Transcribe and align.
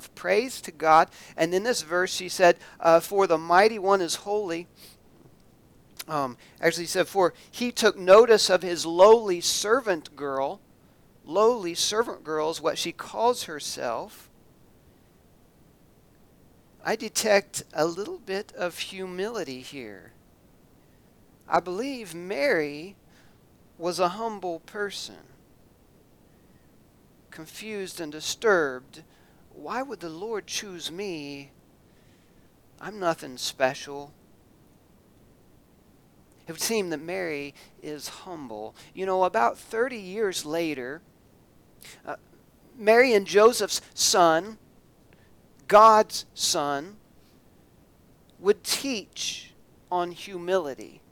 of 0.00 0.14
praise 0.14 0.62
to 0.62 0.70
God. 0.70 1.08
And 1.36 1.52
in 1.52 1.62
this 1.62 1.82
verse, 1.82 2.12
she 2.12 2.30
said, 2.30 2.56
uh, 2.80 3.00
For 3.00 3.26
the 3.26 3.36
mighty 3.36 3.78
one 3.78 4.00
is 4.00 4.14
holy. 4.16 4.66
Um, 6.08 6.38
actually, 6.60 6.84
he 6.84 6.88
said, 6.88 7.06
For 7.06 7.34
he 7.50 7.70
took 7.70 7.98
notice 7.98 8.48
of 8.48 8.62
his 8.62 8.86
lowly 8.86 9.42
servant 9.42 10.16
girl. 10.16 10.60
Lowly 11.26 11.74
servant 11.74 12.24
girl 12.24 12.50
is 12.50 12.62
what 12.62 12.78
she 12.78 12.92
calls 12.92 13.44
herself. 13.44 14.30
I 16.82 16.96
detect 16.96 17.62
a 17.74 17.84
little 17.84 18.18
bit 18.18 18.52
of 18.56 18.78
humility 18.78 19.60
here. 19.60 20.12
I 21.46 21.60
believe 21.60 22.14
Mary 22.14 22.96
was 23.76 23.98
a 23.98 24.10
humble 24.10 24.60
person, 24.60 25.16
confused 27.30 28.00
and 28.00 28.10
disturbed. 28.10 29.02
Why 29.60 29.82
would 29.82 30.00
the 30.00 30.08
Lord 30.08 30.46
choose 30.46 30.90
me? 30.90 31.50
I'm 32.80 32.98
nothing 32.98 33.36
special. 33.36 34.10
It 36.46 36.52
would 36.52 36.62
seem 36.62 36.88
that 36.90 37.00
Mary 37.00 37.54
is 37.82 38.08
humble. 38.08 38.74
You 38.94 39.04
know, 39.04 39.24
about 39.24 39.58
30 39.58 39.98
years 39.98 40.46
later, 40.46 41.02
uh, 42.06 42.16
Mary 42.74 43.12
and 43.12 43.26
Joseph's 43.26 43.82
son, 43.92 44.56
God's 45.68 46.24
son, 46.32 46.96
would 48.38 48.64
teach 48.64 49.52
on 49.92 50.12
humility. 50.12 51.02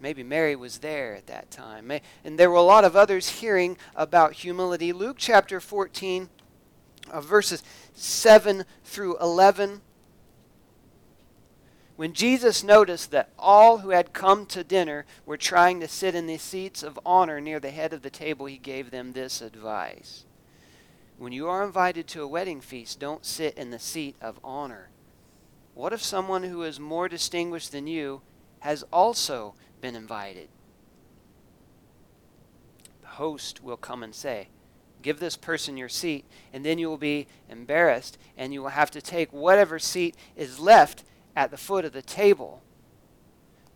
Maybe 0.00 0.22
Mary 0.22 0.56
was 0.56 0.78
there 0.78 1.14
at 1.14 1.26
that 1.26 1.50
time. 1.50 1.92
And 2.24 2.38
there 2.38 2.48
were 2.48 2.56
a 2.56 2.62
lot 2.62 2.84
of 2.84 2.96
others 2.96 3.28
hearing 3.28 3.76
about 3.94 4.32
humility. 4.32 4.94
Luke 4.94 5.16
chapter 5.18 5.60
14, 5.60 6.30
uh, 7.10 7.20
verses 7.20 7.62
7 7.94 8.64
through 8.84 9.18
11. 9.18 9.80
When 11.96 12.12
Jesus 12.12 12.64
noticed 12.64 13.12
that 13.12 13.30
all 13.38 13.78
who 13.78 13.90
had 13.90 14.12
come 14.12 14.46
to 14.46 14.64
dinner 14.64 15.06
were 15.24 15.36
trying 15.36 15.78
to 15.80 15.88
sit 15.88 16.14
in 16.14 16.26
the 16.26 16.38
seats 16.38 16.82
of 16.82 16.98
honor 17.06 17.40
near 17.40 17.60
the 17.60 17.70
head 17.70 17.92
of 17.92 18.02
the 18.02 18.10
table, 18.10 18.46
he 18.46 18.58
gave 18.58 18.90
them 18.90 19.12
this 19.12 19.40
advice 19.40 20.24
When 21.16 21.32
you 21.32 21.48
are 21.48 21.64
invited 21.64 22.08
to 22.08 22.22
a 22.22 22.28
wedding 22.28 22.60
feast, 22.60 22.98
don't 22.98 23.24
sit 23.24 23.56
in 23.56 23.70
the 23.70 23.78
seat 23.78 24.16
of 24.20 24.40
honor. 24.42 24.90
What 25.74 25.92
if 25.92 26.02
someone 26.02 26.42
who 26.44 26.62
is 26.62 26.80
more 26.80 27.08
distinguished 27.08 27.70
than 27.70 27.86
you 27.86 28.22
has 28.60 28.82
also 28.92 29.54
been 29.80 29.94
invited? 29.94 30.48
The 33.02 33.08
host 33.08 33.62
will 33.62 33.76
come 33.76 34.02
and 34.02 34.14
say, 34.14 34.48
Give 35.04 35.20
this 35.20 35.36
person 35.36 35.76
your 35.76 35.90
seat, 35.90 36.24
and 36.50 36.64
then 36.64 36.78
you 36.78 36.88
will 36.88 36.96
be 36.96 37.26
embarrassed, 37.50 38.16
and 38.38 38.54
you 38.54 38.62
will 38.62 38.70
have 38.70 38.90
to 38.92 39.02
take 39.02 39.34
whatever 39.34 39.78
seat 39.78 40.16
is 40.34 40.58
left 40.58 41.04
at 41.36 41.50
the 41.50 41.58
foot 41.58 41.84
of 41.84 41.92
the 41.92 42.00
table. 42.00 42.62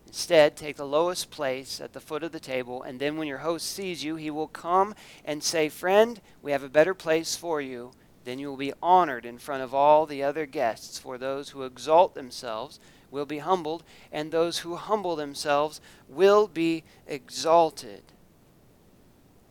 Instead, 0.07 0.57
take 0.57 0.75
the 0.75 0.87
lowest 0.87 1.29
place 1.29 1.79
at 1.79 1.93
the 1.93 1.99
foot 1.99 2.23
of 2.23 2.31
the 2.31 2.39
table, 2.39 2.81
and 2.81 2.99
then 2.99 3.15
when 3.15 3.27
your 3.27 3.37
host 3.37 3.67
sees 3.67 4.03
you, 4.03 4.15
he 4.15 4.31
will 4.31 4.47
come 4.47 4.95
and 5.23 5.43
say, 5.43 5.69
Friend, 5.69 6.19
we 6.41 6.51
have 6.51 6.63
a 6.63 6.67
better 6.69 6.95
place 6.95 7.35
for 7.35 7.61
you. 7.61 7.91
Then 8.23 8.39
you 8.39 8.49
will 8.49 8.57
be 8.57 8.73
honored 8.81 9.23
in 9.23 9.37
front 9.37 9.61
of 9.61 9.71
all 9.71 10.07
the 10.07 10.23
other 10.23 10.47
guests, 10.47 10.97
for 10.97 11.19
those 11.19 11.49
who 11.49 11.61
exalt 11.61 12.15
themselves 12.15 12.79
will 13.11 13.27
be 13.27 13.37
humbled, 13.37 13.83
and 14.11 14.31
those 14.31 14.59
who 14.59 14.77
humble 14.77 15.15
themselves 15.15 15.79
will 16.07 16.47
be 16.47 16.83
exalted. 17.05 18.01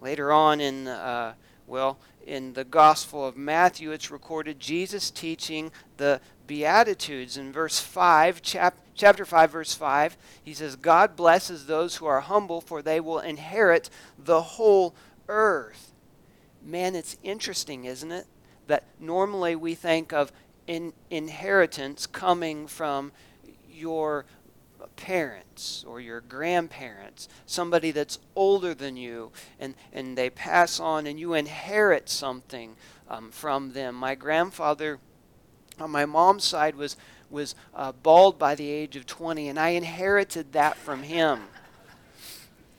Later 0.00 0.32
on 0.32 0.60
in, 0.60 0.88
uh, 0.88 1.34
well, 1.69 1.98
in 2.27 2.55
the 2.55 2.64
Gospel 2.64 3.27
of 3.27 3.36
Matthew, 3.36 3.92
it's 3.92 4.11
recorded 4.11 4.58
Jesus 4.58 5.11
teaching 5.11 5.70
the 5.98 6.20
Beatitudes 6.47 7.36
in 7.36 7.52
verse 7.52 7.78
5, 7.78 8.41
chap, 8.42 8.77
chapter 8.94 9.25
5, 9.25 9.50
verse 9.50 9.75
5. 9.75 10.16
He 10.42 10.55
says, 10.55 10.77
God 10.77 11.14
blesses 11.14 11.66
those 11.66 11.97
who 11.97 12.06
are 12.06 12.20
humble, 12.20 12.60
for 12.60 12.81
they 12.81 13.00
will 13.00 13.19
inherit 13.19 13.91
the 14.19 14.41
whole 14.41 14.94
earth. 15.28 15.92
Man, 16.65 16.94
it's 16.94 17.19
interesting, 17.22 17.84
isn't 17.84 18.12
it? 18.12 18.26
That 18.66 18.84
normally 18.98 19.54
we 19.54 19.75
think 19.75 20.12
of 20.12 20.32
in, 20.66 20.94
inheritance 21.10 22.06
coming 22.06 22.66
from 22.66 23.12
your 23.71 24.25
parents 24.97 25.84
or 25.87 26.00
your 26.00 26.21
grandparents, 26.21 27.28
somebody 27.47 27.91
that's 27.91 28.19
older 28.34 28.75
than 28.75 28.97
you, 28.97 29.33
and, 29.59 29.75
and 29.93 30.16
they 30.16 30.31
pass 30.31 30.78
on 30.81 31.06
and 31.06 31.19
you 31.19 31.34
inherit 31.34 32.09
something 32.09 32.77
um, 33.09 33.31
from 33.31 33.72
them. 33.72 33.94
My 33.94 34.15
grandfather 34.15 34.99
on 35.81 35.91
my 35.91 36.05
mom's 36.05 36.44
side 36.44 36.75
was 36.75 36.97
was 37.31 37.55
uh, 37.75 37.93
bald 37.93 38.39
by 38.39 38.55
the 38.55 38.71
age 38.71 38.97
of 38.97 39.06
20, 39.06 39.49
and 39.49 39.59
I 39.59 39.71
inherited 39.71 40.53
that 40.53 40.77
from 40.77 41.03
him. 41.03 41.43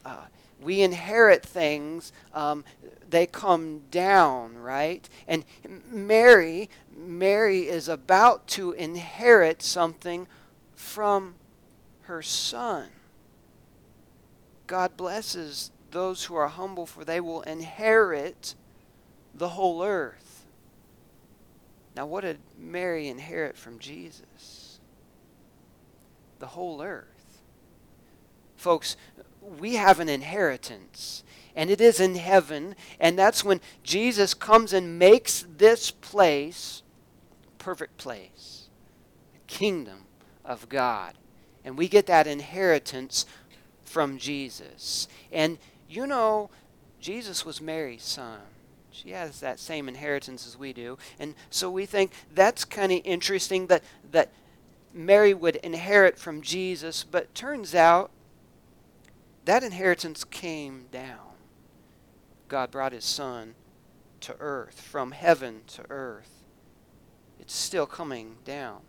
Uh, 0.05 0.25
we 0.61 0.81
inherit 0.81 1.45
things, 1.45 2.13
um, 2.33 2.63
they 3.09 3.25
come 3.25 3.81
down, 3.91 4.57
right? 4.57 5.07
And 5.27 5.43
Mary, 5.91 6.69
Mary 6.95 7.67
is 7.67 7.89
about 7.89 8.47
to 8.49 8.71
inherit 8.71 9.61
something 9.61 10.25
from 10.75 11.35
her 12.09 12.23
son. 12.23 12.87
God 14.65 14.97
blesses 14.97 15.69
those 15.91 16.25
who 16.25 16.35
are 16.35 16.47
humble, 16.47 16.87
for 16.87 17.05
they 17.05 17.19
will 17.19 17.43
inherit 17.43 18.55
the 19.33 19.49
whole 19.49 19.83
earth. 19.83 20.47
Now, 21.95 22.07
what 22.07 22.21
did 22.21 22.39
Mary 22.57 23.07
inherit 23.07 23.55
from 23.55 23.77
Jesus? 23.77 24.79
The 26.39 26.47
whole 26.47 26.81
earth. 26.81 27.41
Folks, 28.55 28.97
we 29.41 29.75
have 29.75 29.99
an 29.99 30.09
inheritance, 30.09 31.23
and 31.55 31.69
it 31.69 31.79
is 31.79 31.99
in 31.99 32.15
heaven, 32.15 32.75
and 32.99 33.19
that's 33.19 33.43
when 33.43 33.61
Jesus 33.83 34.33
comes 34.33 34.73
and 34.73 34.97
makes 34.97 35.45
this 35.57 35.91
place 35.91 36.81
perfect 37.59 37.97
place, 37.97 38.69
the 39.31 39.39
kingdom 39.45 40.05
of 40.43 40.69
God. 40.69 41.13
And 41.63 41.77
we 41.77 41.87
get 41.87 42.05
that 42.07 42.27
inheritance 42.27 43.25
from 43.83 44.17
Jesus. 44.17 45.07
And 45.31 45.57
you 45.89 46.05
know, 46.05 46.49
Jesus 46.99 47.45
was 47.45 47.61
Mary's 47.61 48.03
son. 48.03 48.39
She 48.91 49.11
has 49.11 49.39
that 49.39 49.59
same 49.59 49.87
inheritance 49.87 50.45
as 50.45 50.57
we 50.57 50.73
do. 50.73 50.97
And 51.19 51.35
so 51.49 51.71
we 51.71 51.85
think 51.85 52.11
that's 52.33 52.65
kind 52.65 52.91
of 52.91 53.01
interesting 53.05 53.67
that, 53.67 53.83
that 54.11 54.29
Mary 54.93 55.33
would 55.33 55.55
inherit 55.57 56.17
from 56.17 56.41
Jesus, 56.41 57.03
but 57.03 57.33
turns 57.33 57.73
out 57.73 58.11
that 59.45 59.63
inheritance 59.63 60.23
came 60.23 60.85
down. 60.91 61.19
God 62.47 62.71
brought 62.71 62.91
his 62.91 63.05
son 63.05 63.55
to 64.21 64.35
earth, 64.39 64.81
from 64.81 65.11
heaven 65.11 65.61
to 65.67 65.83
earth. 65.89 66.43
It's 67.39 67.55
still 67.55 67.85
coming 67.85 68.35
down, 68.43 68.81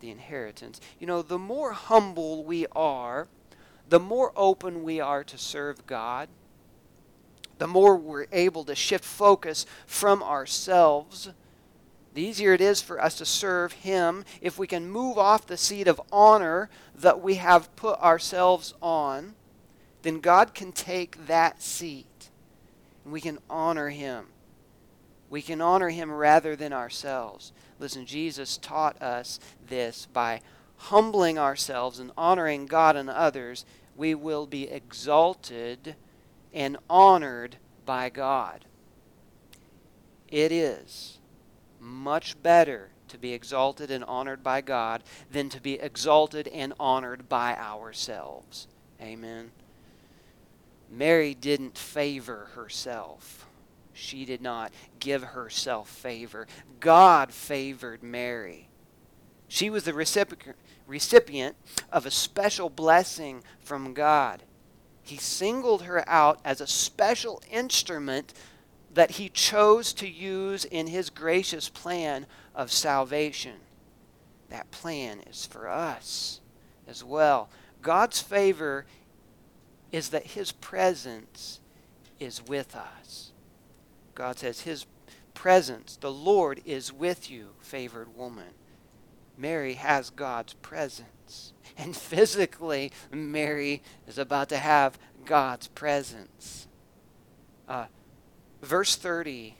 the 0.00 0.10
inheritance. 0.10 0.80
You 0.98 1.06
know, 1.06 1.22
the 1.22 1.38
more 1.38 1.72
humble 1.72 2.44
we 2.44 2.66
are, 2.72 3.28
the 3.88 4.00
more 4.00 4.32
open 4.36 4.82
we 4.82 5.00
are 5.00 5.24
to 5.24 5.38
serve 5.38 5.86
God, 5.86 6.28
the 7.58 7.66
more 7.66 7.96
we're 7.96 8.26
able 8.32 8.64
to 8.64 8.74
shift 8.74 9.04
focus 9.04 9.66
from 9.86 10.22
ourselves, 10.22 11.30
the 12.14 12.22
easier 12.22 12.52
it 12.52 12.60
is 12.60 12.80
for 12.80 13.00
us 13.00 13.16
to 13.18 13.24
serve 13.24 13.72
Him 13.72 14.24
if 14.40 14.58
we 14.58 14.66
can 14.66 14.90
move 14.90 15.18
off 15.18 15.46
the 15.46 15.56
seat 15.56 15.88
of 15.88 16.00
honor 16.10 16.70
that 16.94 17.20
we 17.20 17.36
have 17.36 17.74
put 17.76 17.98
ourselves 18.00 18.74
on. 18.80 19.34
Then 20.02 20.20
God 20.20 20.54
can 20.54 20.72
take 20.72 21.26
that 21.26 21.62
seat 21.62 22.30
and 23.04 23.12
we 23.12 23.20
can 23.20 23.38
honor 23.48 23.90
Him. 23.90 24.26
We 25.30 25.42
can 25.42 25.60
honor 25.60 25.90
Him 25.90 26.10
rather 26.10 26.56
than 26.56 26.72
ourselves. 26.72 27.52
Listen, 27.78 28.06
Jesus 28.06 28.56
taught 28.58 29.00
us 29.00 29.38
this 29.68 30.06
by 30.12 30.40
humbling 30.76 31.38
ourselves 31.38 31.98
and 31.98 32.12
honoring 32.16 32.66
God 32.66 32.96
and 32.96 33.10
others, 33.10 33.64
we 33.96 34.14
will 34.14 34.46
be 34.46 34.68
exalted 34.68 35.96
and 36.52 36.76
honored 36.88 37.56
by 37.84 38.08
God. 38.08 38.64
It 40.28 40.52
is 40.52 41.18
much 41.80 42.40
better 42.42 42.90
to 43.08 43.18
be 43.18 43.32
exalted 43.32 43.90
and 43.90 44.04
honored 44.04 44.42
by 44.42 44.60
God 44.60 45.02
than 45.30 45.48
to 45.48 45.60
be 45.60 45.74
exalted 45.74 46.48
and 46.48 46.74
honored 46.78 47.28
by 47.28 47.56
ourselves. 47.56 48.68
Amen. 49.00 49.50
Mary 50.90 51.34
didn't 51.34 51.76
favor 51.76 52.50
herself. 52.54 53.47
She 53.98 54.24
did 54.24 54.40
not 54.40 54.72
give 55.00 55.22
herself 55.22 55.88
favor. 55.88 56.46
God 56.78 57.32
favored 57.32 58.02
Mary. 58.02 58.68
She 59.48 59.70
was 59.70 59.84
the 59.84 59.92
recipient 59.92 61.56
of 61.90 62.06
a 62.06 62.10
special 62.10 62.70
blessing 62.70 63.42
from 63.60 63.94
God. 63.94 64.44
He 65.02 65.16
singled 65.16 65.82
her 65.82 66.08
out 66.08 66.38
as 66.44 66.60
a 66.60 66.66
special 66.66 67.42
instrument 67.50 68.34
that 68.94 69.12
he 69.12 69.28
chose 69.28 69.92
to 69.94 70.08
use 70.08 70.64
in 70.64 70.86
his 70.86 71.10
gracious 71.10 71.68
plan 71.68 72.26
of 72.54 72.70
salvation. 72.70 73.56
That 74.48 74.70
plan 74.70 75.20
is 75.28 75.44
for 75.44 75.68
us 75.68 76.40
as 76.86 77.02
well. 77.02 77.50
God's 77.82 78.20
favor 78.20 78.86
is 79.90 80.10
that 80.10 80.28
his 80.28 80.52
presence 80.52 81.60
is 82.20 82.46
with 82.46 82.76
us. 82.76 83.32
God 84.18 84.36
says, 84.36 84.62
His 84.62 84.84
presence, 85.32 85.96
the 85.96 86.10
Lord 86.10 86.60
is 86.64 86.92
with 86.92 87.30
you, 87.30 87.50
favored 87.60 88.16
woman. 88.16 88.50
Mary 89.36 89.74
has 89.74 90.10
God's 90.10 90.54
presence. 90.54 91.52
And 91.76 91.96
physically, 91.96 92.90
Mary 93.12 93.80
is 94.08 94.18
about 94.18 94.48
to 94.48 94.56
have 94.56 94.98
God's 95.24 95.68
presence. 95.68 96.66
Uh, 97.68 97.86
verse 98.60 98.96
30 98.96 99.54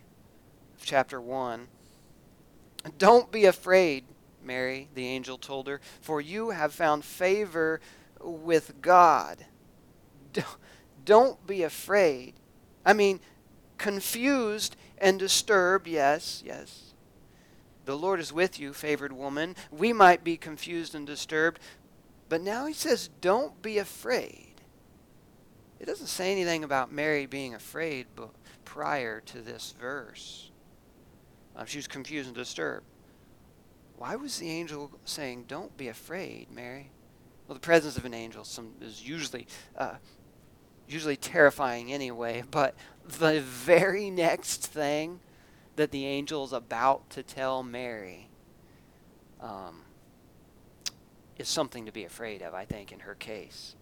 of 0.76 0.84
chapter 0.84 1.20
1 1.20 1.69
Don't 2.99 3.31
be 3.31 3.44
afraid, 3.44 4.02
Mary, 4.43 4.88
the 4.94 5.06
angel 5.06 5.38
told 5.38 5.69
her, 5.69 5.81
for 6.00 6.20
you 6.20 6.50
have 6.50 6.75
found 6.75 7.05
favor 7.05 7.81
with 8.20 8.82
God. 8.82 9.46
Don't 11.05 11.46
be 11.46 11.62
afraid. 11.62 12.34
I 12.84 12.93
mean, 12.93 13.20
confused 13.78 14.76
and 14.98 15.19
disturbed, 15.19 15.86
yes, 15.86 16.42
yes. 16.44 16.94
The 17.84 17.96
Lord 17.96 18.20
is 18.20 18.32
with 18.32 18.60
you, 18.60 18.72
favored 18.72 19.12
woman. 19.12 19.56
We 19.70 19.92
might 19.92 20.22
be 20.22 20.36
confused 20.36 20.94
and 20.94 21.06
disturbed, 21.06 21.60
but 22.28 22.42
now 22.42 22.66
he 22.66 22.75
says, 22.75 23.08
don't 23.20 23.62
be 23.62 23.78
afraid. 23.78 24.48
It 25.80 25.86
doesn't 25.86 26.08
say 26.08 26.32
anything 26.32 26.64
about 26.64 26.92
Mary 26.92 27.26
being 27.26 27.54
afraid 27.54 28.06
prior 28.64 29.20
to 29.20 29.40
this 29.40 29.75
verse. 29.78 30.50
Um, 31.56 31.66
she 31.66 31.78
was 31.78 31.86
confused 31.86 32.26
and 32.26 32.36
disturbed. 32.36 32.84
Why 33.96 34.14
was 34.14 34.38
the 34.38 34.48
angel 34.48 34.92
saying, 35.04 35.46
Don't 35.48 35.76
be 35.76 35.88
afraid, 35.88 36.48
Mary? 36.52 36.90
Well, 37.46 37.54
the 37.54 37.60
presence 37.60 37.96
of 37.96 38.04
an 38.04 38.14
angel 38.14 38.44
some, 38.44 38.74
is 38.81 39.06
usually, 39.06 39.46
uh, 39.76 39.94
usually 40.88 41.17
terrifying 41.17 41.93
anyway, 41.93 42.43
but 42.50 42.75
the 43.06 43.40
very 43.40 44.11
next 44.11 44.67
thing 44.67 45.20
that 45.76 45.90
the 45.90 46.06
angel 46.06 46.44
is 46.44 46.52
about 46.52 47.08
to 47.11 47.23
tell 47.23 47.62
Mary 47.62 48.29
um, 49.40 49.82
is 51.38 51.49
something 51.49 51.87
to 51.87 51.93
be 51.93 52.05
afraid 52.05 52.43
of, 52.43 52.55
I 52.55 52.64
think, 52.64 52.90
in 52.90 53.00
her 53.00 53.14
case. 53.14 53.76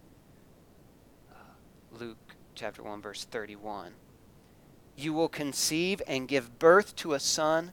Uh, 1.30 1.98
Luke 1.98 2.18
chapter 2.54 2.82
1, 2.82 3.00
verse 3.00 3.24
31. 3.24 3.92
You 4.96 5.12
will 5.12 5.28
conceive 5.28 6.02
and 6.06 6.28
give 6.28 6.58
birth 6.58 6.96
to 6.96 7.14
a 7.14 7.20
son, 7.20 7.72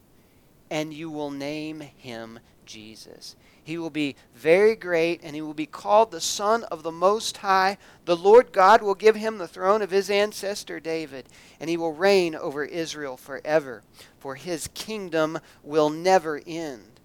and 0.70 0.92
you 0.92 1.10
will 1.10 1.30
name 1.30 1.80
him 1.80 2.38
Jesus. 2.66 3.36
He 3.64 3.78
will 3.78 3.90
be 3.90 4.14
very 4.34 4.76
great, 4.76 5.20
and 5.22 5.34
he 5.34 5.40
will 5.40 5.54
be 5.54 5.64
called 5.64 6.10
the 6.10 6.20
Son 6.20 6.64
of 6.64 6.82
the 6.82 6.92
Most 6.92 7.38
High. 7.38 7.78
The 8.04 8.14
Lord 8.16 8.52
God 8.52 8.82
will 8.82 8.94
give 8.94 9.16
him 9.16 9.38
the 9.38 9.48
throne 9.48 9.80
of 9.80 9.90
his 9.90 10.10
ancestor 10.10 10.78
David, 10.78 11.26
and 11.58 11.70
he 11.70 11.78
will 11.78 11.94
reign 11.94 12.34
over 12.34 12.62
Israel 12.64 13.16
forever, 13.16 13.82
for 14.18 14.34
his 14.34 14.68
kingdom 14.74 15.38
will 15.62 15.88
never 15.88 16.42
end. 16.46 17.00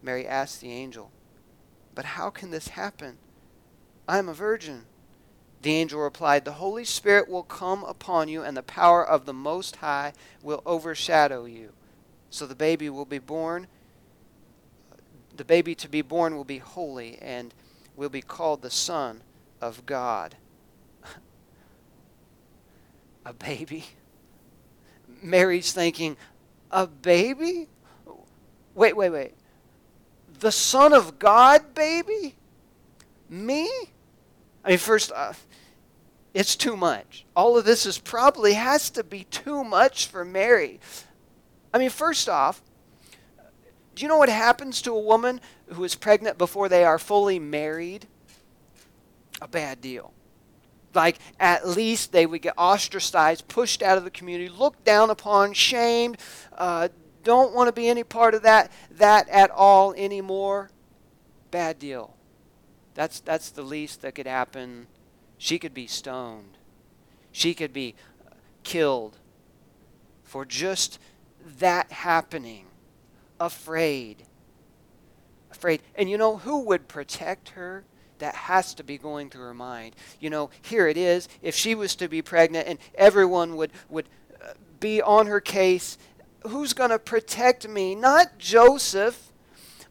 Mary 0.00 0.26
asked 0.26 0.60
the 0.60 0.70
angel, 0.70 1.10
But 1.96 2.04
how 2.04 2.30
can 2.30 2.50
this 2.50 2.68
happen? 2.68 3.18
I 4.06 4.18
am 4.18 4.28
a 4.28 4.34
virgin. 4.34 4.86
The 5.62 5.74
angel 5.74 6.00
replied, 6.00 6.44
The 6.44 6.52
Holy 6.52 6.84
Spirit 6.84 7.28
will 7.28 7.42
come 7.42 7.82
upon 7.82 8.28
you, 8.28 8.44
and 8.44 8.56
the 8.56 8.62
power 8.62 9.04
of 9.04 9.26
the 9.26 9.34
Most 9.34 9.76
High 9.76 10.12
will 10.40 10.62
overshadow 10.64 11.46
you. 11.46 11.72
So 12.30 12.46
the 12.46 12.54
baby 12.54 12.88
will 12.88 13.04
be 13.04 13.18
born 13.18 13.66
the 15.40 15.44
baby 15.46 15.74
to 15.74 15.88
be 15.88 16.02
born 16.02 16.36
will 16.36 16.44
be 16.44 16.58
holy 16.58 17.16
and 17.22 17.54
will 17.96 18.10
be 18.10 18.20
called 18.20 18.60
the 18.60 18.68
Son 18.68 19.22
of 19.58 19.86
God. 19.86 20.34
a 23.24 23.32
baby? 23.32 23.86
Mary's 25.22 25.72
thinking, 25.72 26.18
a 26.70 26.86
baby? 26.86 27.68
Wait, 28.74 28.94
wait, 28.94 29.08
wait. 29.08 29.32
The 30.40 30.52
Son 30.52 30.92
of 30.92 31.18
God, 31.18 31.74
baby? 31.74 32.34
Me? 33.30 33.66
I 34.62 34.68
mean, 34.68 34.76
first, 34.76 35.10
off, 35.10 35.46
it's 36.34 36.54
too 36.54 36.76
much. 36.76 37.24
All 37.34 37.56
of 37.56 37.64
this 37.64 37.86
is 37.86 37.96
probably 37.96 38.52
has 38.52 38.90
to 38.90 39.02
be 39.02 39.24
too 39.24 39.64
much 39.64 40.06
for 40.06 40.22
Mary. 40.22 40.80
I 41.72 41.78
mean, 41.78 41.88
first 41.88 42.28
off, 42.28 42.60
do 43.94 44.02
you 44.02 44.08
know 44.08 44.18
what 44.18 44.28
happens 44.28 44.82
to 44.82 44.92
a 44.92 45.00
woman 45.00 45.40
who 45.66 45.84
is 45.84 45.94
pregnant 45.94 46.38
before 46.38 46.68
they 46.68 46.84
are 46.84 46.98
fully 46.98 47.38
married? 47.38 48.06
A 49.42 49.48
bad 49.48 49.80
deal. 49.80 50.12
Like, 50.94 51.18
at 51.38 51.68
least 51.68 52.12
they 52.12 52.26
would 52.26 52.42
get 52.42 52.54
ostracized, 52.56 53.48
pushed 53.48 53.82
out 53.82 53.98
of 53.98 54.04
the 54.04 54.10
community, 54.10 54.48
looked 54.48 54.84
down 54.84 55.10
upon, 55.10 55.52
shamed, 55.52 56.18
uh, 56.56 56.88
don't 57.22 57.54
want 57.54 57.68
to 57.68 57.72
be 57.72 57.88
any 57.88 58.02
part 58.02 58.34
of 58.34 58.42
that, 58.42 58.72
that 58.92 59.28
at 59.28 59.50
all 59.50 59.92
anymore. 59.94 60.70
Bad 61.50 61.78
deal. 61.78 62.16
That's, 62.94 63.20
that's 63.20 63.50
the 63.50 63.62
least 63.62 64.02
that 64.02 64.14
could 64.14 64.26
happen. 64.26 64.86
She 65.38 65.58
could 65.58 65.74
be 65.74 65.86
stoned. 65.86 66.56
She 67.30 67.54
could 67.54 67.72
be 67.72 67.94
killed 68.62 69.18
for 70.24 70.44
just 70.44 70.98
that 71.58 71.92
happening 71.92 72.66
afraid. 73.40 74.22
Afraid. 75.50 75.82
And 75.96 76.08
you 76.08 76.18
know 76.18 76.36
who 76.36 76.60
would 76.60 76.86
protect 76.86 77.50
her? 77.50 77.84
That 78.18 78.34
has 78.34 78.74
to 78.74 78.84
be 78.84 78.98
going 78.98 79.30
through 79.30 79.44
her 79.44 79.54
mind. 79.54 79.96
You 80.20 80.28
know, 80.28 80.50
here 80.60 80.86
it 80.86 80.98
is. 80.98 81.26
If 81.40 81.54
she 81.54 81.74
was 81.74 81.96
to 81.96 82.06
be 82.06 82.20
pregnant 82.20 82.68
and 82.68 82.78
everyone 82.94 83.56
would, 83.56 83.72
would 83.88 84.08
uh, 84.44 84.52
be 84.78 85.00
on 85.00 85.26
her 85.26 85.40
case, 85.40 85.96
who's 86.46 86.74
going 86.74 86.90
to 86.90 86.98
protect 86.98 87.66
me? 87.66 87.94
Not 87.94 88.38
Joseph. 88.38 89.32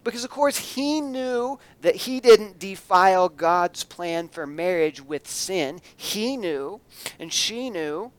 Because, 0.04 0.24
of 0.24 0.30
course, 0.30 0.58
he 0.58 1.02
knew 1.02 1.60
that 1.82 1.96
he 1.96 2.20
didn't 2.20 2.60
defile 2.60 3.30
God's 3.30 3.84
plan 3.84 4.30
for 4.30 4.48
marriage 4.48 5.02
with 5.02 5.28
sin. 5.28 5.82
He 5.98 6.38
knew, 6.38 6.82
and 7.20 7.34
she 7.34 7.70
knew. 7.70 8.12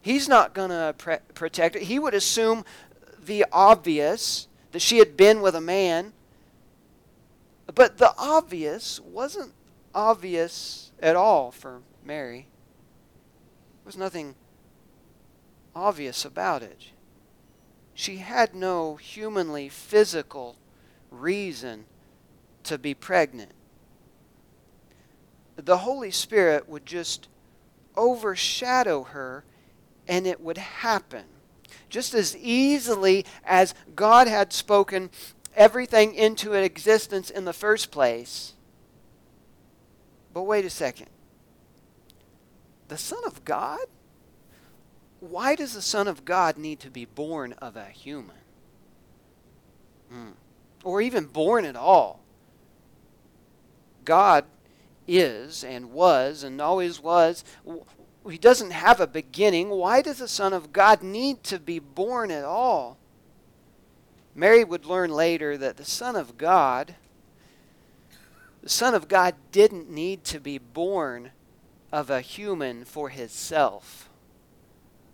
He's 0.00 0.28
not 0.28 0.54
going 0.54 0.70
to 0.70 0.94
pre- 0.96 1.18
protect 1.34 1.76
it. 1.76 1.82
He 1.82 1.98
would 1.98 2.14
assume 2.14 2.64
the 3.24 3.46
obvious 3.52 4.48
that 4.72 4.80
she 4.80 4.98
had 4.98 5.16
been 5.16 5.40
with 5.40 5.54
a 5.54 5.60
man. 5.60 6.12
But 7.74 7.98
the 7.98 8.12
obvious 8.18 9.00
wasn't 9.00 9.52
obvious 9.94 10.90
at 11.00 11.16
all 11.16 11.50
for 11.50 11.82
Mary. 12.04 12.46
There 13.82 13.86
was 13.86 13.96
nothing 13.96 14.34
obvious 15.74 16.24
about 16.24 16.62
it. 16.62 16.90
She 17.94 18.16
had 18.16 18.54
no 18.54 18.96
humanly 18.96 19.68
physical 19.68 20.56
reason 21.10 21.84
to 22.64 22.78
be 22.78 22.94
pregnant. 22.94 23.52
The 25.56 25.78
Holy 25.78 26.10
Spirit 26.10 26.68
would 26.68 26.86
just 26.86 27.28
overshadow 27.96 29.04
her 29.04 29.44
and 30.08 30.26
it 30.26 30.40
would 30.40 30.58
happen 30.58 31.24
just 31.88 32.14
as 32.14 32.36
easily 32.36 33.24
as 33.44 33.74
God 33.94 34.26
had 34.26 34.52
spoken 34.52 35.10
everything 35.54 36.14
into 36.14 36.52
existence 36.54 37.30
in 37.30 37.44
the 37.44 37.52
first 37.52 37.90
place. 37.90 38.54
But 40.32 40.42
wait 40.42 40.64
a 40.64 40.70
second. 40.70 41.08
The 42.88 42.98
Son 42.98 43.22
of 43.26 43.44
God? 43.44 43.80
Why 45.20 45.54
does 45.54 45.74
the 45.74 45.82
Son 45.82 46.08
of 46.08 46.24
God 46.24 46.58
need 46.58 46.80
to 46.80 46.90
be 46.90 47.04
born 47.04 47.52
of 47.54 47.76
a 47.76 47.84
human? 47.84 48.36
Hmm. 50.10 50.30
Or 50.84 51.00
even 51.00 51.26
born 51.26 51.64
at 51.64 51.76
all? 51.76 52.20
God 54.04 54.44
is 55.06 55.62
and 55.64 55.92
was 55.92 56.42
and 56.42 56.60
always 56.60 57.00
was 57.00 57.44
he 58.30 58.38
doesn't 58.38 58.70
have 58.70 59.00
a 59.00 59.06
beginning. 59.06 59.68
Why 59.70 60.02
does 60.02 60.18
the 60.18 60.28
Son 60.28 60.52
of 60.52 60.72
God 60.72 61.02
need 61.02 61.42
to 61.44 61.58
be 61.58 61.78
born 61.78 62.30
at 62.30 62.44
all? 62.44 62.98
Mary 64.34 64.64
would 64.64 64.86
learn 64.86 65.10
later 65.10 65.58
that 65.58 65.76
the 65.76 65.84
Son 65.84 66.16
of 66.16 66.38
God, 66.38 66.94
the 68.62 68.68
Son 68.68 68.94
of 68.94 69.08
God 69.08 69.34
didn't 69.50 69.90
need 69.90 70.24
to 70.24 70.40
be 70.40 70.58
born 70.58 71.32
of 71.90 72.08
a 72.08 72.20
human 72.20 72.84
for 72.84 73.10
himself, 73.10 74.08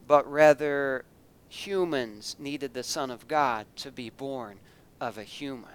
but 0.06 0.30
rather 0.30 1.04
humans 1.48 2.36
needed 2.38 2.74
the 2.74 2.82
Son 2.82 3.10
of 3.10 3.26
God 3.26 3.66
to 3.76 3.90
be 3.90 4.10
born 4.10 4.60
of 5.00 5.18
a 5.18 5.24
human. 5.24 5.70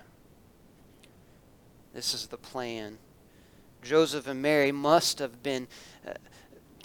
This 1.94 2.13
is 2.13 2.28
the 2.28 2.38
plan. 2.38 2.98
Joseph 3.82 4.28
and 4.28 4.42
Mary 4.42 4.72
must 4.72 5.20
have 5.20 5.44
been. 5.44 5.68
Uh, 6.08 6.13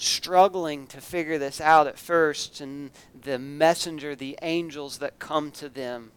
struggling 0.00 0.86
to 0.88 1.00
figure 1.00 1.38
this 1.38 1.60
out 1.60 1.86
at 1.86 1.98
first, 1.98 2.60
and 2.60 2.90
the 3.22 3.38
messenger, 3.38 4.14
the 4.14 4.38
angels 4.42 4.98
that 4.98 5.18
come 5.18 5.50
to 5.52 5.68
them, 5.68 6.12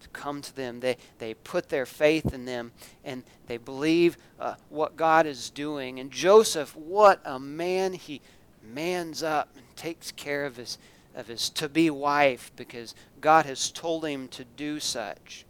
to 0.00 0.08
come 0.10 0.42
to 0.42 0.54
them, 0.54 0.80
they, 0.80 0.96
they 1.18 1.34
put 1.34 1.68
their 1.68 1.86
faith 1.86 2.32
in 2.34 2.44
them 2.44 2.72
and 3.04 3.22
they 3.46 3.56
believe 3.56 4.16
uh, 4.38 4.54
what 4.68 4.96
God 4.96 5.26
is 5.26 5.50
doing. 5.50 5.98
And 5.98 6.10
Joseph, 6.10 6.76
what 6.76 7.20
a 7.24 7.38
man! 7.38 7.94
He 7.94 8.20
mans 8.62 9.22
up 9.22 9.50
and 9.56 9.64
takes 9.76 10.10
care 10.10 10.44
of 10.44 10.56
his 10.56 10.78
of 11.14 11.28
his 11.28 11.48
to 11.48 11.68
be 11.68 11.90
wife 11.90 12.50
because 12.56 12.94
God 13.20 13.46
has 13.46 13.70
told 13.70 14.04
him 14.04 14.28
to 14.28 14.44
do 14.44 14.80
such. 14.80 15.44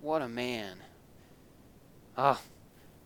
What 0.00 0.22
a 0.22 0.28
man. 0.28 0.78
Ah, 2.16 2.40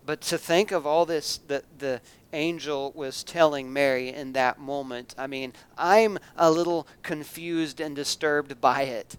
but 0.06 0.20
to 0.22 0.38
think 0.38 0.70
of 0.70 0.86
all 0.86 1.04
this 1.04 1.38
the, 1.48 1.64
the 1.78 2.00
angel 2.32 2.92
was 2.94 3.24
telling 3.24 3.72
Mary 3.72 4.08
in 4.08 4.32
that 4.32 4.58
moment, 4.58 5.14
I 5.16 5.26
mean, 5.26 5.52
I'm 5.76 6.18
a 6.36 6.50
little 6.50 6.86
confused 7.02 7.80
and 7.80 7.96
disturbed 7.96 8.60
by 8.60 8.82
it. 8.82 9.16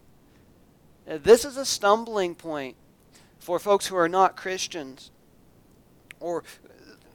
Uh, 1.10 1.18
this 1.22 1.44
is 1.46 1.58
a 1.58 1.66
stumbling 1.66 2.36
point 2.36 2.76
for 3.40 3.60
folks 3.60 3.88
who 3.88 3.96
are 3.96 4.10
not 4.10 4.38
Christians 4.38 5.12
or 6.20 6.44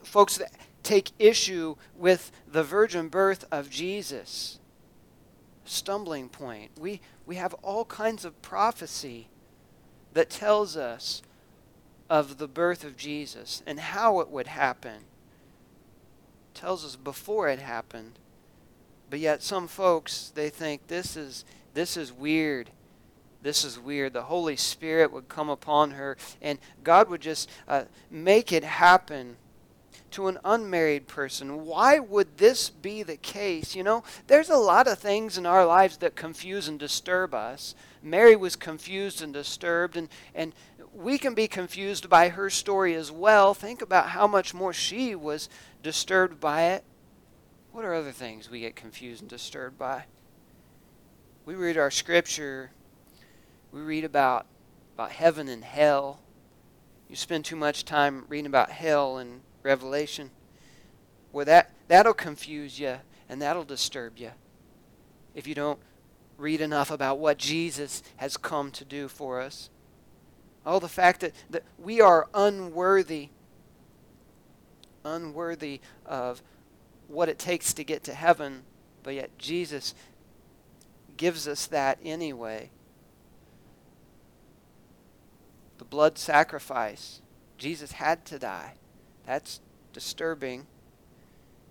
folks 0.03 0.39
that 0.39 0.53
take 0.83 1.13
issue 1.19 1.77
with 1.97 2.31
the 2.51 2.63
virgin 2.63 3.09
birth 3.09 3.45
of 3.51 3.71
Jesus. 3.71 4.59
Stumbling 5.65 6.29
point. 6.29 6.73
We, 6.79 7.01
we 7.25 7.37
have 7.37 7.55
all 7.63 7.85
kinds 7.85 8.25
of 8.25 8.41
prophecy 8.43 9.29
that 10.13 10.31
tells 10.31 10.77
us 10.77 11.23
of 12.11 12.39
the 12.39 12.49
birth 12.49 12.85
of 12.85 12.97
Jesus 12.97 13.63
and 13.67 13.81
how 13.81 14.21
it 14.21 14.29
would 14.29 14.47
happen. 14.47 15.05
Tells 16.55 16.85
us 16.85 16.97
before 16.97 17.49
it 17.49 17.59
happened. 17.59 18.19
But 19.11 19.21
yet 19.21 19.43
some 19.43 19.69
folks 19.69 20.33
they 20.35 20.49
think 20.49 20.87
this 20.87 21.17
is 21.17 21.45
this 21.75 21.97
is 21.97 22.13
weird. 22.13 22.71
This 23.43 23.65
is 23.65 23.79
weird. 23.79 24.13
The 24.13 24.23
Holy 24.23 24.57
Spirit 24.57 25.13
would 25.13 25.29
come 25.29 25.51
upon 25.51 25.93
her 25.93 26.17
and 26.41 26.59
God 26.83 27.09
would 27.11 27.21
just 27.21 27.51
uh, 27.69 27.85
make 28.11 28.53
it 28.53 28.65
happen 28.65 29.37
to 30.15 30.29
an 30.29 30.39
unmarried 30.45 31.09
person. 31.09 31.67
Why 31.67 31.99
would 31.99 32.39
this 32.39 32.71
be 32.71 33.03
the 33.03 33.17
case? 33.17 33.75
You 33.75 33.83
know, 33.83 34.05
there's 34.29 34.49
a 34.49 34.57
lot 34.57 34.87
of 34.87 35.01
things 35.01 35.37
in 35.37 35.45
our 35.45 35.67
lives 35.67 35.97
that 35.99 36.15
confuse 36.15 36.69
and 36.69 36.79
disturb 36.79 37.35
us. 37.35 37.75
Mary 38.01 38.37
was 38.37 38.55
confused 38.55 39.23
and 39.23 39.33
disturbed, 39.35 39.97
and, 39.97 40.09
and 40.33 40.53
we 40.95 41.19
can 41.19 41.35
be 41.35 41.49
confused 41.49 42.09
by 42.09 42.29
her 42.31 42.49
story 42.49 42.95
as 42.95 43.11
well. 43.11 43.53
Think 43.53 43.83
about 43.83 44.11
how 44.11 44.27
much 44.27 44.55
more 44.55 44.73
she 44.73 45.15
was 45.15 45.49
disturbed 45.83 46.41
by 46.41 46.65
it. 46.65 46.85
What 47.73 47.85
are 47.85 47.95
other 47.95 48.13
things 48.13 48.49
we 48.49 48.61
get 48.61 48.77
confused 48.77 49.23
and 49.23 49.29
disturbed 49.29 49.77
by? 49.77 50.05
We 51.45 51.55
read 51.55 51.77
our 51.77 51.91
scripture, 51.91 52.71
we 53.73 53.81
read 53.81 54.05
about, 54.05 54.47
about 54.95 55.11
heaven 55.11 55.49
and 55.49 55.65
hell. 55.65 56.21
You 57.09 57.17
spend 57.17 57.45
too 57.45 57.57
much 57.57 57.85
time 57.85 58.25
reading 58.29 58.47
about 58.47 58.71
hell 58.71 59.19
and 59.19 59.41
Revelation, 59.65 60.31
well, 61.33 61.47
that, 61.47 61.71
that'll 61.89 62.15
confuse 62.15 62.79
you 62.79 62.99
and 63.29 63.41
that'll 63.41 63.65
disturb 63.65 64.19
you 64.19 64.31
if 65.35 65.47
you 65.49 65.55
don't 65.55 65.81
read 66.37 66.61
enough 66.61 66.91
about 66.91 67.19
what 67.19 67.39
Jesus 67.39 68.03
has 68.19 68.37
come 68.37 68.71
to 68.73 68.85
do 68.85 69.09
for 69.09 69.41
us. 69.41 69.71
Oh, 70.67 70.79
the 70.79 70.89
fact 70.89 71.21
that, 71.21 71.33
that 71.51 71.63
we 71.79 72.01
are 72.01 72.29
unworthy, 72.33 73.29
unworthy 75.05 75.81
of 76.07 76.43
what 77.09 77.29
it 77.29 77.39
takes 77.39 77.75
to 77.75 77.85
get 77.85 78.03
to 78.05 78.15
heaven, 78.15 78.63
but 79.03 79.15
yet 79.15 79.37
Jesus 79.39 79.95
gives 81.17 81.47
us 81.47 81.67
that 81.67 81.99
anyway. 82.03 82.71
The 85.79 85.85
blood 85.85 86.17
sacrifice, 86.19 87.21
Jesus 87.59 87.93
had 87.93 88.25
to 88.27 88.39
die. 88.39 88.75
That's 89.27 89.61
disturbing. 89.93 90.67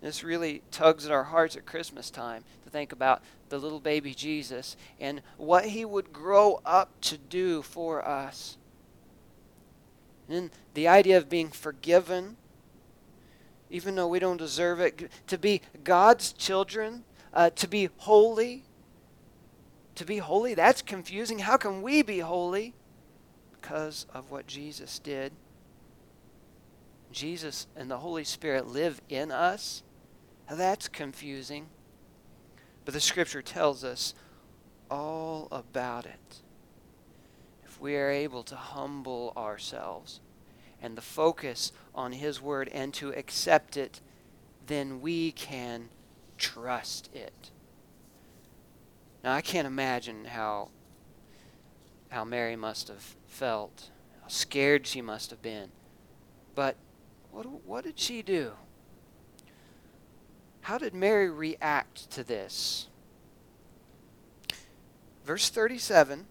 This 0.00 0.22
really 0.22 0.62
tugs 0.70 1.06
at 1.06 1.12
our 1.12 1.24
hearts 1.24 1.56
at 1.56 1.66
Christmas 1.66 2.10
time 2.10 2.44
to 2.64 2.70
think 2.70 2.92
about 2.92 3.22
the 3.48 3.58
little 3.58 3.80
baby 3.80 4.14
Jesus 4.14 4.76
and 5.00 5.22
what 5.36 5.66
he 5.66 5.84
would 5.84 6.12
grow 6.12 6.60
up 6.64 7.00
to 7.02 7.16
do 7.16 7.62
for 7.62 8.06
us. 8.06 8.58
And 10.28 10.50
the 10.74 10.88
idea 10.88 11.18
of 11.18 11.28
being 11.28 11.48
forgiven, 11.48 12.36
even 13.70 13.94
though 13.94 14.08
we 14.08 14.18
don't 14.18 14.36
deserve 14.36 14.80
it, 14.80 15.10
to 15.26 15.38
be 15.38 15.60
God's 15.82 16.32
children, 16.32 17.04
uh, 17.32 17.50
to 17.50 17.68
be 17.68 17.90
holy. 17.98 18.64
To 19.96 20.04
be 20.04 20.18
holy, 20.18 20.54
that's 20.54 20.82
confusing. 20.82 21.40
How 21.40 21.56
can 21.56 21.82
we 21.82 22.02
be 22.02 22.18
holy? 22.20 22.74
Because 23.52 24.06
of 24.12 24.30
what 24.30 24.46
Jesus 24.46 24.98
did. 24.98 25.32
Jesus 27.12 27.68
and 27.76 27.90
the 27.90 27.98
Holy 27.98 28.24
Spirit 28.24 28.66
live 28.66 29.00
in 29.08 29.30
us, 29.30 29.82
that's 30.50 30.88
confusing. 30.88 31.68
But 32.84 32.92
the 32.92 33.00
Scripture 33.00 33.40
tells 33.40 33.84
us 33.84 34.14
all 34.90 35.48
about 35.50 36.06
it. 36.06 36.42
If 37.74 37.80
we 37.80 37.96
are 37.96 38.08
able 38.08 38.44
to 38.44 38.54
humble 38.54 39.32
ourselves 39.36 40.20
and 40.80 40.96
the 40.96 41.02
focus 41.02 41.72
on 41.92 42.12
His 42.12 42.40
Word 42.40 42.70
and 42.72 42.94
to 42.94 43.12
accept 43.12 43.76
it, 43.76 44.00
then 44.64 45.00
we 45.00 45.32
can 45.32 45.88
trust 46.38 47.12
it. 47.12 47.50
Now, 49.24 49.34
I 49.34 49.40
can't 49.40 49.66
imagine 49.66 50.26
how, 50.26 50.68
how 52.10 52.22
Mary 52.22 52.54
must 52.54 52.86
have 52.86 53.16
felt, 53.26 53.90
how 54.22 54.28
scared 54.28 54.86
she 54.86 55.02
must 55.02 55.30
have 55.30 55.42
been. 55.42 55.70
But 56.54 56.76
what, 57.32 57.44
what 57.66 57.82
did 57.82 57.98
she 57.98 58.22
do? 58.22 58.52
How 60.60 60.78
did 60.78 60.94
Mary 60.94 61.28
react 61.28 62.08
to 62.12 62.22
this? 62.22 62.86
Verse 65.24 65.48
37 65.50 66.26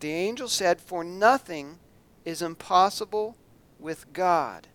The 0.00 0.10
angel 0.10 0.48
said, 0.48 0.80
For 0.80 1.04
nothing 1.04 1.78
is 2.24 2.42
impossible 2.42 3.36
with 3.78 4.12
God. 4.12 4.68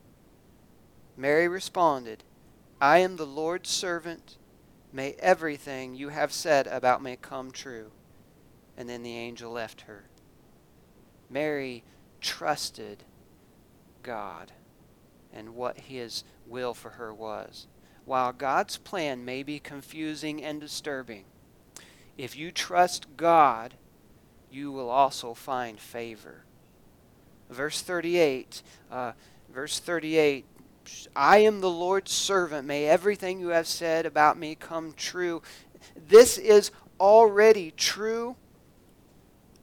Mary 1.18 1.48
responded, 1.48 2.24
I 2.80 3.00
am 3.00 3.16
the 3.16 3.26
Lord's 3.26 3.70
servant. 3.70 4.38
May 4.94 5.16
everything 5.20 5.96
you 5.96 6.10
have 6.10 6.32
said 6.32 6.68
about 6.68 7.02
me 7.02 7.18
come 7.20 7.52
true. 7.52 7.92
And 8.78 8.88
then 8.88 9.04
the 9.04 9.16
angel 9.16 9.52
left 9.52 9.82
her. 9.82 10.06
Mary 11.30 11.84
trusted 12.22 13.04
God 14.04 14.52
and 15.34 15.56
what 15.56 15.80
His 15.82 16.24
will 16.46 16.74
for 16.74 16.92
her 16.92 17.14
was. 17.14 17.68
While 18.06 18.32
God's 18.32 18.78
plan 18.78 19.26
may 19.26 19.42
be 19.42 19.60
confusing 19.60 20.44
and 20.44 20.62
disturbing, 20.62 21.26
if 22.18 22.36
you 22.36 22.52
trust 22.52 23.18
God, 23.18 23.74
you 24.52 24.72
will 24.72 24.90
also 24.90 25.34
find 25.34 25.80
favor. 25.80 26.44
Verse 27.50 27.82
38, 27.82 28.64
uh, 28.92 29.12
verse 29.54 29.80
38, 29.80 30.46
I 31.16 31.38
am 31.40 31.62
the 31.62 31.70
Lord's 31.70 32.12
servant. 32.12 32.68
May 32.68 32.86
everything 32.86 33.40
you 33.40 33.50
have 33.50 33.68
said 33.68 34.06
about 34.06 34.38
me 34.38 34.56
come 34.56 34.94
true. 34.94 35.42
This 36.08 36.38
is 36.38 36.72
already 37.00 37.72
true 37.72 38.36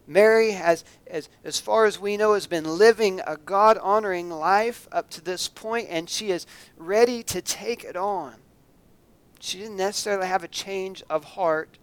Mary 0.07 0.53
has, 0.53 0.85
as, 1.07 1.29
as 1.45 1.61
far 1.61 1.87
as 1.87 1.99
we 1.99 2.17
know, 2.17 2.35
has 2.35 2.47
been 2.47 2.65
living 2.65 3.21
a 3.27 3.37
God 3.37 3.79
honoring 3.79 4.31
life 4.31 4.89
up 4.91 5.11
to 5.11 5.21
this 5.21 5.49
point, 5.49 5.89
and 5.91 6.09
she 6.11 6.31
is 6.31 6.47
ready 6.77 7.23
to 7.25 7.41
take 7.41 7.85
it 7.85 7.97
on. 7.97 8.35
She 9.41 9.59
didn't 9.59 9.77
necessarily 9.77 10.27
have 10.27 10.45
a 10.45 10.49
change 10.49 11.03
of 11.09 11.25
heart. 11.25 11.79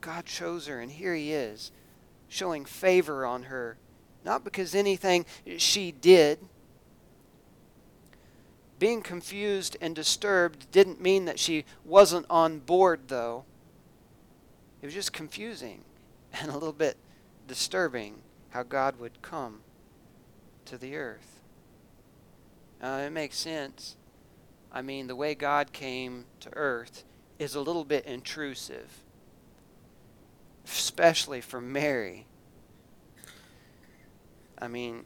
God 0.00 0.26
chose 0.26 0.66
her, 0.66 0.80
and 0.80 0.90
here 0.90 1.14
He 1.14 1.32
is, 1.32 1.70
showing 2.32 2.64
favor 2.64 3.26
on 3.26 3.44
her. 3.44 3.76
Not 4.24 4.42
because 4.42 4.74
anything 4.74 5.26
she 5.58 5.92
did. 5.92 6.38
Being 8.78 9.02
confused 9.02 9.76
and 9.80 9.94
disturbed 9.94 10.70
didn't 10.72 11.00
mean 11.00 11.26
that 11.26 11.38
she 11.38 11.64
wasn't 11.84 12.24
on 12.30 12.58
board, 12.58 13.02
though. 13.08 13.44
It 14.80 14.86
was 14.86 14.94
just 14.94 15.12
confusing 15.12 15.84
and 16.32 16.50
a 16.50 16.54
little 16.54 16.72
bit 16.72 16.96
disturbing 17.46 18.22
how 18.50 18.62
God 18.62 18.98
would 18.98 19.20
come 19.20 19.60
to 20.64 20.78
the 20.78 20.96
earth. 20.96 21.40
It 22.82 23.12
makes 23.12 23.36
sense. 23.36 23.96
I 24.72 24.80
mean, 24.80 25.06
the 25.06 25.14
way 25.14 25.34
God 25.34 25.72
came 25.72 26.24
to 26.40 26.48
earth 26.56 27.04
is 27.38 27.54
a 27.54 27.60
little 27.60 27.84
bit 27.84 28.06
intrusive, 28.06 29.04
especially 30.64 31.40
for 31.40 31.60
Mary. 31.60 32.26
I 34.58 34.68
mean, 34.68 35.04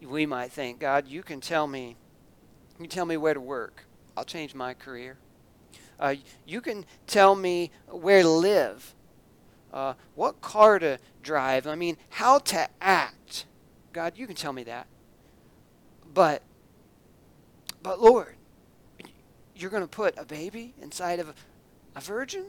we 0.00 0.26
might 0.26 0.52
think, 0.52 0.80
God, 0.80 1.06
you 1.06 1.22
can 1.22 1.40
tell 1.40 1.66
me 1.66 1.96
You 2.78 2.86
tell 2.86 3.06
me 3.06 3.16
where 3.16 3.34
to 3.34 3.40
work. 3.40 3.84
I'll 4.16 4.24
change 4.24 4.54
my 4.54 4.74
career. 4.74 5.16
Uh, 5.98 6.16
you 6.46 6.60
can 6.60 6.84
tell 7.06 7.34
me 7.34 7.70
where 7.88 8.22
to 8.22 8.28
live, 8.28 8.94
uh, 9.72 9.94
what 10.14 10.40
car 10.42 10.78
to 10.78 10.98
drive. 11.22 11.66
I 11.66 11.74
mean, 11.74 11.96
how 12.10 12.38
to 12.38 12.68
act. 12.80 13.46
God, 13.92 14.12
you 14.16 14.26
can 14.26 14.36
tell 14.36 14.52
me 14.52 14.62
that. 14.64 14.86
But, 16.12 16.42
but 17.82 18.00
Lord, 18.00 18.36
you're 19.54 19.70
going 19.70 19.82
to 19.82 19.88
put 19.88 20.18
a 20.18 20.24
baby 20.26 20.74
inside 20.80 21.18
of 21.18 21.30
a, 21.30 21.34
a 21.96 22.00
virgin? 22.00 22.46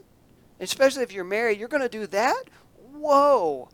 Especially 0.60 1.02
if 1.02 1.12
you're 1.12 1.24
married, 1.24 1.58
you're 1.58 1.68
going 1.68 1.82
to 1.82 1.88
do 1.88 2.06
that? 2.08 2.44
Whoa. 2.92 3.68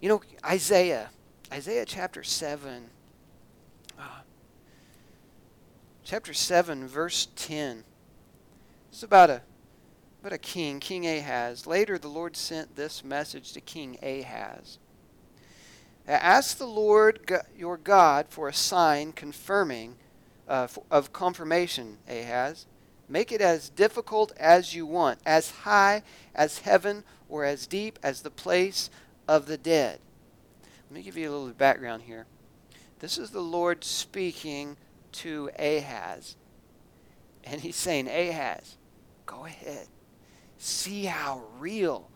You 0.00 0.08
know, 0.08 0.22
Isaiah, 0.44 1.10
Isaiah 1.52 1.84
chapter 1.84 2.22
7. 2.22 2.84
Uh, 3.98 4.02
chapter 6.02 6.32
7, 6.32 6.88
verse 6.88 7.28
10. 7.36 7.84
It's 8.90 9.02
about 9.02 9.30
a, 9.30 9.42
about 10.20 10.32
a 10.32 10.38
king, 10.38 10.80
King 10.80 11.06
Ahaz. 11.06 11.66
Later, 11.66 11.98
the 11.98 12.08
Lord 12.08 12.34
sent 12.36 12.76
this 12.76 13.04
message 13.04 13.52
to 13.52 13.60
King 13.60 13.98
Ahaz. 14.02 14.78
Ask 16.08 16.58
the 16.58 16.66
Lord 16.66 17.30
your 17.56 17.76
God 17.76 18.26
for 18.30 18.48
a 18.48 18.54
sign 18.54 19.12
confirming 19.12 19.96
uh, 20.48 20.66
of 20.90 21.12
confirmation, 21.12 21.98
Ahaz. 22.08 22.66
Make 23.10 23.32
it 23.32 23.40
as 23.40 23.70
difficult 23.70 24.32
as 24.38 24.72
you 24.72 24.86
want, 24.86 25.18
as 25.26 25.50
high 25.50 26.04
as 26.32 26.60
heaven 26.60 27.02
or 27.28 27.44
as 27.44 27.66
deep 27.66 27.98
as 28.04 28.22
the 28.22 28.30
place 28.30 28.88
of 29.26 29.46
the 29.46 29.58
dead. 29.58 29.98
Let 30.88 30.94
me 30.94 31.02
give 31.02 31.16
you 31.16 31.28
a 31.28 31.32
little 31.32 31.48
background 31.48 32.02
here. 32.02 32.26
This 33.00 33.18
is 33.18 33.30
the 33.30 33.40
Lord 33.40 33.82
speaking 33.82 34.76
to 35.12 35.50
Ahaz. 35.58 36.36
And 37.42 37.60
he's 37.60 37.74
saying, 37.74 38.06
Ahaz, 38.06 38.76
go 39.26 39.44
ahead. 39.44 39.88
See 40.58 41.06
how 41.06 41.42
real 41.58 42.10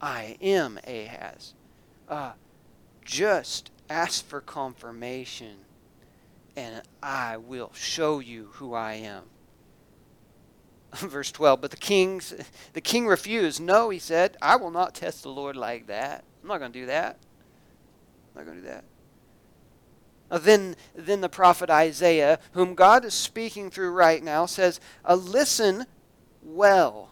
I 0.00 0.38
am, 0.40 0.78
Ahaz. 0.86 1.52
Uh, 2.08 2.32
just 3.04 3.70
ask 3.90 4.24
for 4.24 4.40
confirmation, 4.40 5.56
and 6.56 6.80
I 7.02 7.36
will 7.36 7.72
show 7.74 8.20
you 8.20 8.48
who 8.54 8.72
I 8.72 8.94
am. 8.94 9.24
verse 10.96 11.30
12 11.32 11.60
but 11.60 11.70
the 11.70 11.76
kings 11.76 12.34
the 12.72 12.80
king 12.80 13.06
refused. 13.06 13.60
No 13.60 13.90
he 13.90 13.98
said 13.98 14.36
i 14.40 14.56
will 14.56 14.70
not 14.70 14.94
test 14.94 15.22
the 15.22 15.30
lord 15.30 15.56
like 15.56 15.86
that. 15.86 16.24
I'm 16.42 16.48
not 16.48 16.58
going 16.58 16.72
to 16.72 16.80
do 16.80 16.86
that. 16.86 17.18
I'm 18.34 18.40
not 18.40 18.46
going 18.46 18.62
to 18.62 18.62
do 18.62 18.68
that. 18.68 18.84
Then 20.42 20.76
then 20.94 21.20
the 21.20 21.28
prophet 21.28 21.70
isaiah 21.70 22.38
whom 22.52 22.74
god 22.74 23.04
is 23.04 23.14
speaking 23.14 23.70
through 23.70 23.90
right 23.90 24.22
now 24.22 24.46
says 24.46 24.80
uh, 25.04 25.14
listen 25.14 25.86
well 26.42 27.10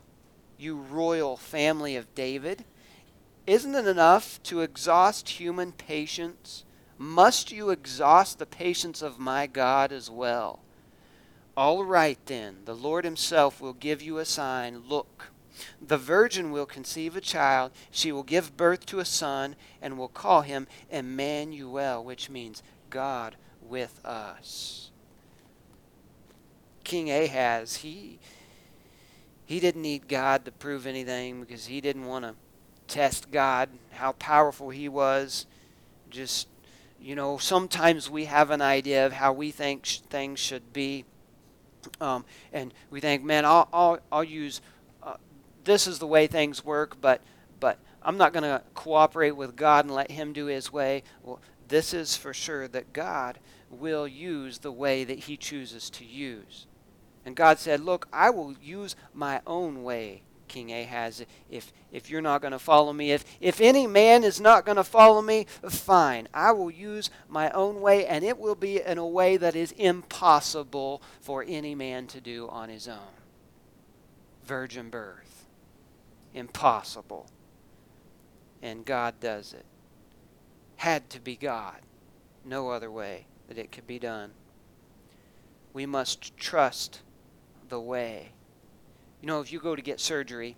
you 0.59 0.77
royal 0.77 1.37
family 1.37 1.97
of 1.97 2.15
david. 2.15 2.65
Isn't 3.47 3.75
it 3.75 3.87
enough 3.87 4.43
to 4.45 4.63
exhaust 4.63 5.29
human 5.29 5.71
patience? 5.71 6.65
Must 6.99 7.53
you 7.53 7.71
exhaust 7.71 8.39
the 8.39 8.47
patience 8.47 9.03
of 9.03 9.21
my 9.21 9.47
god 9.47 9.93
as 9.93 10.11
well 10.11 10.63
all 11.57 11.85
right 11.85 12.19
then, 12.27 12.59
the 12.65 12.75
Lord 12.75 13.05
Himself 13.05 13.61
will 13.61 13.73
give 13.73 14.03
you 14.03 14.19
a 14.19 14.25
sign. 14.25 14.83
Look, 14.87 15.31
the 15.81 15.97
virgin 15.97 16.51
will 16.51 16.67
conceive 16.67 17.17
a 17.17 17.21
child. 17.21 17.73
She 17.91 18.13
will 18.13 18.23
give 18.23 18.57
birth 18.57 18.85
to 18.87 18.99
a 18.99 19.05
son 19.05 19.57
and 19.81 19.97
will 19.97 20.09
call 20.09 20.43
him 20.43 20.67
Emmanuel, 20.91 22.05
which 22.05 22.29
means 22.29 22.63
God 22.91 23.37
with 23.63 24.05
us. 24.05 24.91
King 26.85 27.11
Ahaz, 27.11 27.77
he 27.77 28.19
he 29.45 29.61
didn't 29.61 29.83
need 29.83 30.09
God 30.09 30.45
to 30.45 30.53
prove 30.53 30.87
anything 30.87 31.41
because 31.41 31.67
he 31.67 31.81
didn't 31.81 32.07
want 32.07 32.25
to 32.25 32.35
test 32.89 33.31
God, 33.31 33.69
how 33.93 34.13
powerful 34.13 34.71
he 34.71 34.89
was. 34.89 35.47
Just, 36.11 36.49
you 37.01 37.15
know, 37.15 37.39
sometimes 37.39 38.11
we 38.11 38.25
have 38.25 38.51
an 38.51 38.61
idea 38.61 39.07
of 39.07 39.13
how 39.13 39.33
we 39.33 39.53
think 39.53 39.87
sh- 39.87 39.99
things 40.11 40.41
should 40.41 40.73
be. 40.73 41.05
Um, 42.01 42.25
and 42.53 42.73
we 42.91 43.01
think, 43.01 43.25
man, 43.25 43.45
I'll, 43.45 43.69
I'll, 43.73 43.99
I'll 44.11 44.25
use 44.25 44.61
uh, 45.03 45.17
this 45.65 45.87
is 45.87 45.99
the 45.99 46.07
way 46.07 46.27
things 46.27 46.65
work, 46.65 47.01
but 47.01 47.21
but 47.59 47.79
I'm 48.03 48.19
not 48.19 48.33
going 48.33 48.45
to 48.45 48.63
cooperate 48.75 49.33
with 49.33 49.57
God 49.57 49.85
and 49.85 49.95
let 49.95 50.11
Him 50.11 50.33
do 50.33 50.47
His 50.47 50.73
way. 50.73 51.03
Well, 51.23 51.41
this 51.69 51.93
is 51.93 52.17
for 52.17 52.33
sure 52.33 52.69
that 52.69 52.93
God 52.93 53.39
will 53.71 54.07
use 54.07 54.59
the 54.59 54.73
way 54.73 55.05
that 55.05 55.21
He 55.21 55.37
chooses 55.37 55.91
to 55.91 56.05
use. 56.05 56.67
And 57.25 57.35
God 57.35 57.59
said, 57.59 57.81
Look, 57.81 58.07
I 58.13 58.31
will 58.31 58.55
use 58.63 58.95
my 59.13 59.41
own 59.47 59.83
way 59.83 60.23
King 60.49 60.73
Ahaz, 60.73 61.25
if, 61.51 61.73
if 61.93 62.11
you're 62.11 62.21
not 62.21 62.41
going 62.41 62.53
to 62.53 62.59
follow 62.59 62.93
me, 62.93 63.13
if, 63.13 63.25
if 63.41 63.61
any 63.61 63.87
man 63.87 64.25
is 64.25 64.41
not 64.41 64.65
going 64.65 64.77
to 64.77 64.85
follow 64.85 65.23
me, 65.23 65.47
fine. 65.69 66.29
I 66.33 66.53
will 66.53 66.71
use 66.71 67.11
my 67.29 67.51
own 67.51 67.81
way, 67.81 68.07
and 68.07 68.25
it 68.25 68.39
will 68.39 68.55
be 68.55 68.81
in 68.81 68.99
a 68.99 69.07
way 69.07 69.37
that 69.37 69.57
is 69.57 69.73
impossible 69.73 71.03
for 71.21 71.45
any 71.47 71.75
man 71.75 72.07
to 72.09 72.21
do 72.21 72.49
on 72.49 72.69
his 72.69 72.89
own. 72.89 73.15
Virgin 74.45 74.91
birth. 74.91 75.47
Impossible. 76.35 77.29
And 78.63 78.85
God 78.85 79.21
does 79.21 79.53
it. 79.53 79.65
Had 80.77 81.09
to 81.11 81.21
be 81.21 81.37
God. 81.37 81.81
No 82.45 82.71
other 82.71 82.91
way 82.91 83.27
that 83.49 83.59
it 83.59 83.73
could 83.73 83.87
be 83.87 83.99
done. 83.99 84.33
We 85.73 85.87
must 85.87 86.37
trust 86.37 87.03
the 87.69 87.81
way 87.81 88.33
you 89.21 89.27
know, 89.27 89.41
if 89.41 89.53
you 89.53 89.61
go 89.61 89.75
to 89.75 89.83
get 89.83 90.01
surgery, 90.01 90.57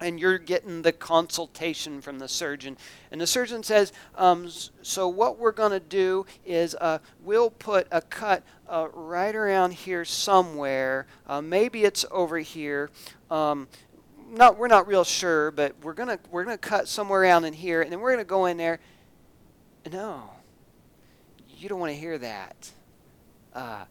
and 0.00 0.18
you're 0.18 0.38
getting 0.38 0.82
the 0.82 0.92
consultation 0.92 2.00
from 2.00 2.18
the 2.18 2.28
surgeon. 2.28 2.76
And 3.10 3.20
the 3.20 3.26
surgeon 3.26 3.62
says, 3.62 3.92
um, 4.16 4.48
So, 4.82 5.08
what 5.08 5.38
we're 5.38 5.52
going 5.52 5.72
to 5.72 5.80
do 5.80 6.26
is 6.44 6.74
uh, 6.80 6.98
we'll 7.22 7.50
put 7.50 7.86
a 7.90 8.00
cut 8.00 8.42
uh, 8.68 8.88
right 8.92 9.34
around 9.34 9.72
here 9.74 10.04
somewhere. 10.04 11.06
Uh, 11.26 11.42
maybe 11.42 11.84
it's 11.84 12.04
over 12.10 12.38
here. 12.38 12.90
Um, 13.30 13.68
not, 14.30 14.56
we're 14.56 14.68
not 14.68 14.86
real 14.86 15.04
sure, 15.04 15.50
but 15.50 15.74
we're 15.82 15.92
going 15.92 16.08
to 16.08 16.18
we're 16.30 16.44
gonna 16.44 16.56
cut 16.56 16.88
somewhere 16.88 17.22
around 17.22 17.44
in 17.44 17.52
here, 17.52 17.82
and 17.82 17.92
then 17.92 18.00
we're 18.00 18.12
going 18.12 18.24
to 18.24 18.28
go 18.28 18.46
in 18.46 18.56
there. 18.56 18.78
No, 19.92 20.30
you 21.56 21.68
don't 21.68 21.80
want 21.80 21.92
to 21.92 21.98
hear 21.98 22.16
that. 22.18 22.70
Uh, 23.52 23.84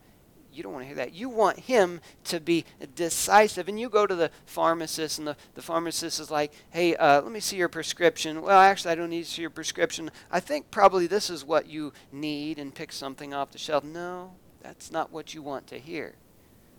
you 0.59 0.63
don't 0.63 0.73
want 0.73 0.83
to 0.83 0.87
hear 0.87 0.97
that. 0.97 1.13
You 1.13 1.29
want 1.29 1.57
him 1.57 2.01
to 2.25 2.41
be 2.41 2.65
decisive. 2.95 3.69
And 3.69 3.79
you 3.79 3.87
go 3.87 4.05
to 4.05 4.13
the 4.13 4.29
pharmacist, 4.45 5.17
and 5.17 5.25
the, 5.25 5.37
the 5.55 5.61
pharmacist 5.61 6.19
is 6.19 6.29
like, 6.29 6.51
hey, 6.71 6.97
uh, 6.97 7.21
let 7.21 7.31
me 7.31 7.39
see 7.39 7.55
your 7.55 7.69
prescription. 7.69 8.41
Well, 8.41 8.59
actually, 8.59 8.91
I 8.91 8.95
don't 8.95 9.09
need 9.09 9.23
to 9.23 9.29
see 9.31 9.41
your 9.41 9.49
prescription. 9.51 10.11
I 10.29 10.41
think 10.41 10.69
probably 10.69 11.07
this 11.07 11.29
is 11.29 11.45
what 11.45 11.67
you 11.67 11.93
need, 12.11 12.59
and 12.59 12.75
pick 12.75 12.91
something 12.91 13.33
off 13.33 13.51
the 13.51 13.57
shelf. 13.57 13.85
No, 13.85 14.33
that's 14.61 14.91
not 14.91 15.13
what 15.13 15.33
you 15.33 15.41
want 15.41 15.65
to 15.67 15.79
hear. 15.79 16.15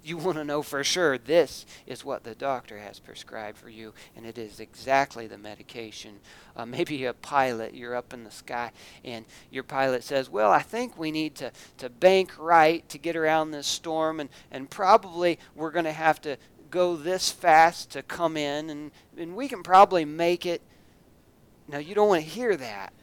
You 0.02 0.16
want 0.16 0.38
to 0.38 0.44
know 0.44 0.62
for 0.62 0.82
sure 0.82 1.18
this 1.18 1.66
is 1.86 2.04
what 2.04 2.24
the 2.24 2.34
doctor 2.34 2.78
has 2.78 2.98
prescribed 2.98 3.58
for 3.58 3.68
you, 3.68 3.92
and 4.16 4.24
it 4.24 4.38
is 4.38 4.58
exactly 4.58 5.26
the 5.26 5.36
medication. 5.36 6.20
Uh, 6.56 6.64
maybe 6.64 7.04
a 7.04 7.12
pilot, 7.12 7.74
you're 7.74 7.94
up 7.94 8.14
in 8.14 8.24
the 8.24 8.30
sky, 8.30 8.72
and 9.04 9.26
your 9.50 9.62
pilot 9.62 10.02
says, 10.02 10.30
Well, 10.30 10.50
I 10.50 10.60
think 10.62 10.98
we 10.98 11.10
need 11.10 11.34
to, 11.36 11.52
to 11.78 11.90
bank 11.90 12.32
right 12.38 12.88
to 12.88 12.96
get 12.96 13.14
around 13.14 13.50
this 13.50 13.66
storm, 13.66 14.20
and, 14.20 14.30
and 14.50 14.70
probably 14.70 15.38
we're 15.54 15.70
going 15.70 15.84
to 15.84 15.92
have 15.92 16.20
to 16.22 16.38
go 16.70 16.96
this 16.96 17.30
fast 17.30 17.90
to 17.90 18.02
come 18.02 18.38
in, 18.38 18.70
and, 18.70 18.90
and 19.18 19.36
we 19.36 19.48
can 19.48 19.62
probably 19.62 20.06
make 20.06 20.46
it. 20.46 20.62
Now, 21.68 21.78
you 21.78 21.94
don't 21.94 22.08
want 22.08 22.22
to 22.22 22.28
hear 22.28 22.56
that. 22.56 22.94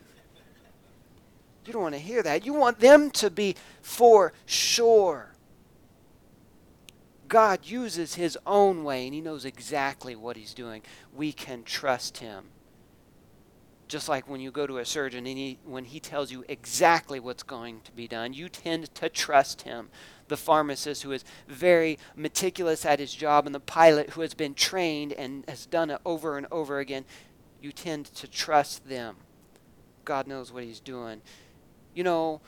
You 1.66 1.74
don't 1.74 1.84
want 1.84 1.96
to 1.96 2.02
hear 2.02 2.24
that. 2.24 2.46
You 2.46 2.54
want 2.54 2.80
them 2.80 3.12
to 3.12 3.30
be 3.30 3.56
for 3.82 4.34
sure 4.46 5.34
God 7.28 7.66
uses 7.66 8.16
his 8.16 8.38
own 8.46 8.84
way 8.84 9.06
and 9.06 9.14
he 9.14 9.22
knows 9.22 9.46
exactly 9.46 10.16
what 10.16 10.38
he's 10.38 10.54
doing. 10.54 10.82
We 11.14 11.34
can 11.34 11.64
trust 11.64 12.18
him. 12.18 12.46
Just 13.88 14.10
like 14.10 14.28
when 14.28 14.42
you 14.42 14.52
go 14.52 14.68
to 14.68 14.80
a 14.80 14.86
surgeon 14.86 15.26
and 15.26 15.38
he, 15.38 15.60
when 15.64 15.86
he 15.86 16.00
tells 16.00 16.32
you 16.32 16.44
exactly 16.50 17.20
what's 17.20 17.44
going 17.44 17.82
to 17.86 17.92
be 17.94 18.08
done, 18.08 18.34
you 18.34 18.50
tend 18.50 18.94
to 18.96 19.08
trust 19.08 19.62
him. 19.62 19.90
The 20.28 20.36
pharmacist 20.36 21.04
who 21.04 21.14
is 21.14 21.24
very 21.48 21.98
meticulous 22.16 22.86
at 22.86 23.00
his 23.00 23.14
job 23.14 23.46
and 23.46 23.56
the 23.56 23.62
pilot 23.62 24.12
who 24.12 24.22
has 24.22 24.34
been 24.34 24.54
trained 24.54 25.14
and 25.14 25.46
has 25.48 25.66
done 25.66 25.90
it 25.90 26.02
over 26.06 26.38
and 26.38 26.48
over 26.52 26.80
again, 26.80 27.06
you 27.62 27.72
tend 27.72 28.08
to 28.08 28.28
trust 28.28 28.90
them. 28.90 29.16
God 30.04 30.28
knows 30.28 30.52
what 30.52 30.64
he's 30.64 30.82
doing. 30.82 31.22
You 31.94 32.04
know, 32.04 32.42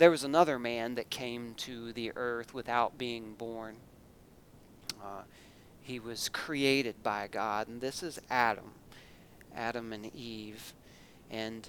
there 0.00 0.10
was 0.10 0.24
another 0.24 0.58
man 0.58 0.94
that 0.94 1.10
came 1.10 1.52
to 1.52 1.92
the 1.92 2.10
earth 2.16 2.54
without 2.54 2.96
being 2.96 3.34
born. 3.34 3.76
Uh, 4.98 5.24
he 5.82 6.00
was 6.00 6.30
created 6.30 7.02
by 7.02 7.28
God, 7.30 7.68
and 7.68 7.82
this 7.82 8.02
is 8.02 8.18
Adam, 8.30 8.72
Adam 9.54 9.92
and 9.92 10.06
Eve. 10.14 10.72
And 11.30 11.68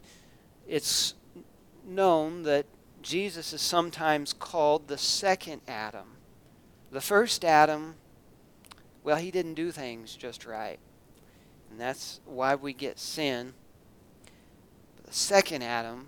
it's 0.66 1.14
known 1.86 2.44
that 2.44 2.68
Jesus 3.02 3.52
is 3.52 3.60
sometimes 3.60 4.32
called 4.32 4.88
the 4.88 4.98
second 4.98 5.62
Adam. 5.68 6.16
The 6.90 7.02
first 7.02 7.44
Adam, 7.44 7.96
well, 9.04 9.18
he 9.18 9.30
didn't 9.30 9.56
do 9.56 9.72
things 9.72 10.16
just 10.16 10.46
right. 10.46 10.80
And 11.70 11.78
that's 11.78 12.22
why 12.26 12.56
we 12.56 12.72
get 12.72 12.98
sin. 12.98 13.52
But 14.96 15.08
the 15.08 15.14
second 15.14 15.64
Adam, 15.64 16.08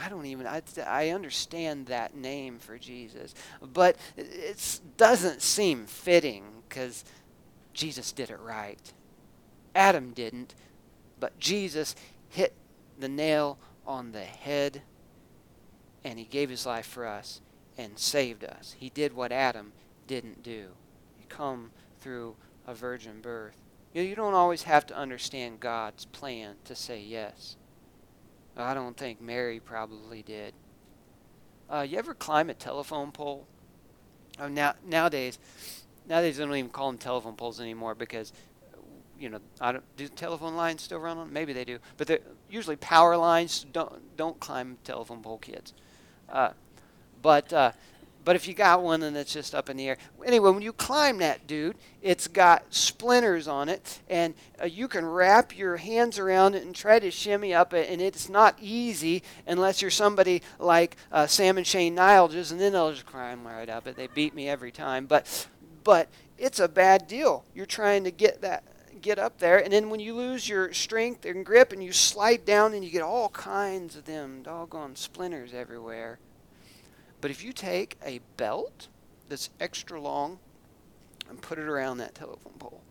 I 0.00 0.08
don't 0.08 0.26
even, 0.26 0.46
I, 0.46 0.62
I 0.86 1.10
understand 1.10 1.86
that 1.86 2.14
name 2.14 2.58
for 2.58 2.78
Jesus. 2.78 3.34
But 3.60 3.96
it 4.16 4.80
doesn't 4.96 5.42
seem 5.42 5.86
fitting 5.86 6.44
because 6.68 7.04
Jesus 7.74 8.12
did 8.12 8.30
it 8.30 8.40
right. 8.40 8.92
Adam 9.74 10.12
didn't, 10.12 10.54
but 11.18 11.38
Jesus 11.38 11.94
hit 12.28 12.54
the 12.98 13.08
nail 13.08 13.58
on 13.86 14.12
the 14.12 14.22
head 14.22 14.82
and 16.02 16.18
he 16.18 16.24
gave 16.24 16.48
his 16.48 16.64
life 16.64 16.86
for 16.86 17.06
us 17.06 17.40
and 17.76 17.98
saved 17.98 18.44
us. 18.44 18.74
He 18.78 18.88
did 18.88 19.12
what 19.12 19.32
Adam 19.32 19.72
didn't 20.06 20.42
do. 20.42 20.68
He 21.18 21.26
come 21.28 21.72
through 22.00 22.36
a 22.66 22.74
virgin 22.74 23.20
birth. 23.20 23.56
You, 23.92 24.02
know, 24.02 24.08
you 24.08 24.14
don't 24.14 24.34
always 24.34 24.62
have 24.62 24.86
to 24.86 24.96
understand 24.96 25.60
God's 25.60 26.04
plan 26.06 26.54
to 26.64 26.74
say 26.74 27.00
yes. 27.00 27.56
I 28.56 28.74
don't 28.74 28.96
think 28.96 29.20
Mary 29.20 29.60
probably 29.60 30.22
did. 30.22 30.54
Uh, 31.68 31.86
you 31.88 31.98
ever 31.98 32.14
climb 32.14 32.50
a 32.50 32.54
telephone 32.54 33.12
pole? 33.12 33.46
Oh, 34.38 34.48
now 34.48 34.74
nowadays, 34.84 35.38
nowadays 36.08 36.36
they 36.36 36.44
don't 36.44 36.54
even 36.56 36.70
call 36.70 36.90
them 36.90 36.98
telephone 36.98 37.36
poles 37.36 37.60
anymore 37.60 37.94
because, 37.94 38.32
you 39.18 39.28
know, 39.28 39.38
I 39.60 39.72
don't, 39.72 39.84
do 39.96 40.08
telephone 40.08 40.56
lines 40.56 40.82
still 40.82 40.98
run 40.98 41.18
on? 41.18 41.32
Maybe 41.32 41.52
they 41.52 41.64
do, 41.64 41.78
but 41.96 42.06
they're 42.06 42.20
usually 42.50 42.76
power 42.76 43.16
lines. 43.16 43.66
Don't 43.72 44.16
don't 44.16 44.40
climb 44.40 44.78
telephone 44.82 45.22
pole, 45.22 45.38
kids. 45.38 45.74
Uh, 46.28 46.50
but 47.22 47.52
uh, 47.52 47.72
but 48.30 48.36
if 48.36 48.46
you 48.46 48.54
got 48.54 48.80
one 48.80 49.02
and 49.02 49.16
it's 49.16 49.32
just 49.32 49.56
up 49.56 49.68
in 49.68 49.76
the 49.76 49.88
air. 49.88 49.98
Anyway, 50.24 50.52
when 50.52 50.62
you 50.62 50.72
climb 50.72 51.18
that 51.18 51.48
dude, 51.48 51.74
it's 52.00 52.28
got 52.28 52.62
splinters 52.72 53.48
on 53.48 53.68
it, 53.68 53.98
and 54.08 54.34
uh, 54.62 54.66
you 54.66 54.86
can 54.86 55.04
wrap 55.04 55.58
your 55.58 55.76
hands 55.76 56.16
around 56.16 56.54
it 56.54 56.62
and 56.62 56.72
try 56.72 57.00
to 57.00 57.10
shimmy 57.10 57.52
up 57.52 57.74
it, 57.74 57.90
and 57.90 58.00
it's 58.00 58.28
not 58.28 58.56
easy 58.60 59.24
unless 59.48 59.82
you're 59.82 59.90
somebody 59.90 60.42
like 60.60 60.96
uh, 61.10 61.26
Sam 61.26 61.58
and 61.58 61.66
Shane 61.66 61.96
Niles, 61.96 62.52
and 62.52 62.60
then 62.60 62.72
they'll 62.72 62.92
just 62.92 63.04
climb 63.04 63.44
right 63.44 63.68
up 63.68 63.88
it. 63.88 63.96
They 63.96 64.06
beat 64.06 64.32
me 64.32 64.48
every 64.48 64.70
time, 64.70 65.06
but 65.06 65.48
but 65.82 66.06
it's 66.38 66.60
a 66.60 66.68
bad 66.68 67.08
deal. 67.08 67.44
You're 67.52 67.66
trying 67.66 68.04
to 68.04 68.12
get 68.12 68.42
that 68.42 68.62
get 69.02 69.18
up 69.18 69.40
there, 69.40 69.58
and 69.58 69.72
then 69.72 69.90
when 69.90 69.98
you 69.98 70.14
lose 70.14 70.48
your 70.48 70.72
strength 70.72 71.24
and 71.24 71.44
grip, 71.44 71.72
and 71.72 71.82
you 71.82 71.90
slide 71.90 72.44
down, 72.44 72.74
and 72.74 72.84
you 72.84 72.92
get 72.92 73.02
all 73.02 73.30
kinds 73.30 73.96
of 73.96 74.04
them 74.04 74.44
doggone 74.44 74.94
splinters 74.94 75.52
everywhere. 75.52 76.20
But 77.20 77.30
if 77.30 77.44
you 77.44 77.52
take 77.52 77.98
a 78.04 78.20
belt 78.36 78.88
that's 79.28 79.50
extra 79.60 80.00
long 80.00 80.38
and 81.28 81.40
put 81.40 81.58
it 81.58 81.68
around 81.68 81.98
that 81.98 82.14
telephone 82.14 82.54
pole, 82.58 82.82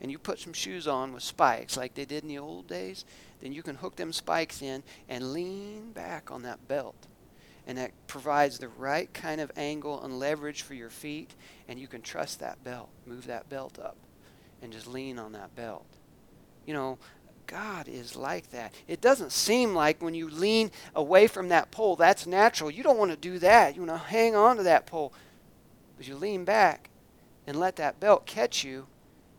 and 0.00 0.10
you 0.10 0.18
put 0.18 0.38
some 0.38 0.52
shoes 0.52 0.86
on 0.86 1.12
with 1.12 1.22
spikes 1.22 1.76
like 1.76 1.94
they 1.94 2.04
did 2.04 2.22
in 2.22 2.28
the 2.28 2.38
old 2.38 2.68
days, 2.68 3.04
then 3.40 3.52
you 3.52 3.62
can 3.62 3.76
hook 3.76 3.96
them 3.96 4.12
spikes 4.12 4.62
in 4.62 4.82
and 5.08 5.32
lean 5.32 5.90
back 5.92 6.30
on 6.30 6.42
that 6.42 6.68
belt. 6.68 7.06
And 7.66 7.76
that 7.78 7.90
provides 8.06 8.58
the 8.58 8.68
right 8.68 9.12
kind 9.12 9.40
of 9.40 9.50
angle 9.56 10.02
and 10.02 10.18
leverage 10.18 10.62
for 10.62 10.74
your 10.74 10.90
feet, 10.90 11.34
and 11.68 11.78
you 11.78 11.88
can 11.88 12.00
trust 12.00 12.40
that 12.40 12.62
belt. 12.64 12.88
Move 13.06 13.26
that 13.26 13.48
belt 13.48 13.78
up 13.78 13.96
and 14.62 14.72
just 14.72 14.86
lean 14.86 15.18
on 15.18 15.32
that 15.32 15.54
belt. 15.54 15.86
You 16.66 16.74
know, 16.74 16.98
God 17.48 17.88
is 17.88 18.14
like 18.14 18.50
that. 18.50 18.72
It 18.86 19.00
doesn't 19.00 19.32
seem 19.32 19.74
like 19.74 20.00
when 20.00 20.14
you 20.14 20.28
lean 20.28 20.70
away 20.94 21.26
from 21.26 21.48
that 21.48 21.70
pole, 21.70 21.96
that's 21.96 22.26
natural. 22.26 22.70
You 22.70 22.82
don't 22.82 22.98
want 22.98 23.10
to 23.10 23.16
do 23.16 23.38
that. 23.40 23.74
You 23.74 23.82
want 23.82 24.00
to 24.00 24.08
hang 24.08 24.36
on 24.36 24.58
to 24.58 24.62
that 24.64 24.86
pole. 24.86 25.12
But 25.96 26.06
you 26.06 26.14
lean 26.14 26.44
back 26.44 26.90
and 27.46 27.58
let 27.58 27.76
that 27.76 27.98
belt 27.98 28.26
catch 28.26 28.62
you, 28.62 28.86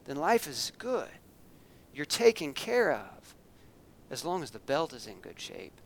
then 0.06 0.18
life 0.18 0.48
is 0.48 0.72
good. 0.80 1.08
You're 1.94 2.06
taken 2.06 2.54
care 2.54 2.92
of 2.92 3.36
as 4.10 4.26
long 4.26 4.42
as 4.42 4.52
the 4.52 4.60
belt 4.60 4.92
is 4.92 5.06
in 5.06 5.20
good 5.20 5.40
shape. 5.40 5.80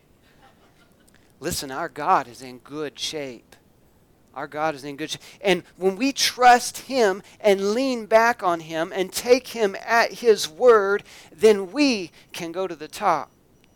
Listen, 1.40 1.70
our 1.70 1.90
God 1.90 2.26
is 2.26 2.40
in 2.40 2.58
good 2.58 2.98
shape. 2.98 3.54
Our 4.34 4.48
God 4.48 4.74
is 4.74 4.84
in 4.84 4.96
good 4.96 5.10
shape. 5.10 5.20
And 5.40 5.62
when 5.76 5.96
we 5.96 6.12
trust 6.12 6.78
Him 6.78 7.22
and 7.40 7.72
lean 7.72 8.06
back 8.06 8.42
on 8.42 8.60
Him 8.60 8.92
and 8.94 9.12
take 9.12 9.48
Him 9.48 9.76
at 9.84 10.14
His 10.14 10.48
word, 10.48 11.04
then 11.32 11.72
we 11.72 12.10
can 12.32 12.50
go 12.52 12.66
to 12.66 12.74
the 12.74 12.88
top, 12.88 13.30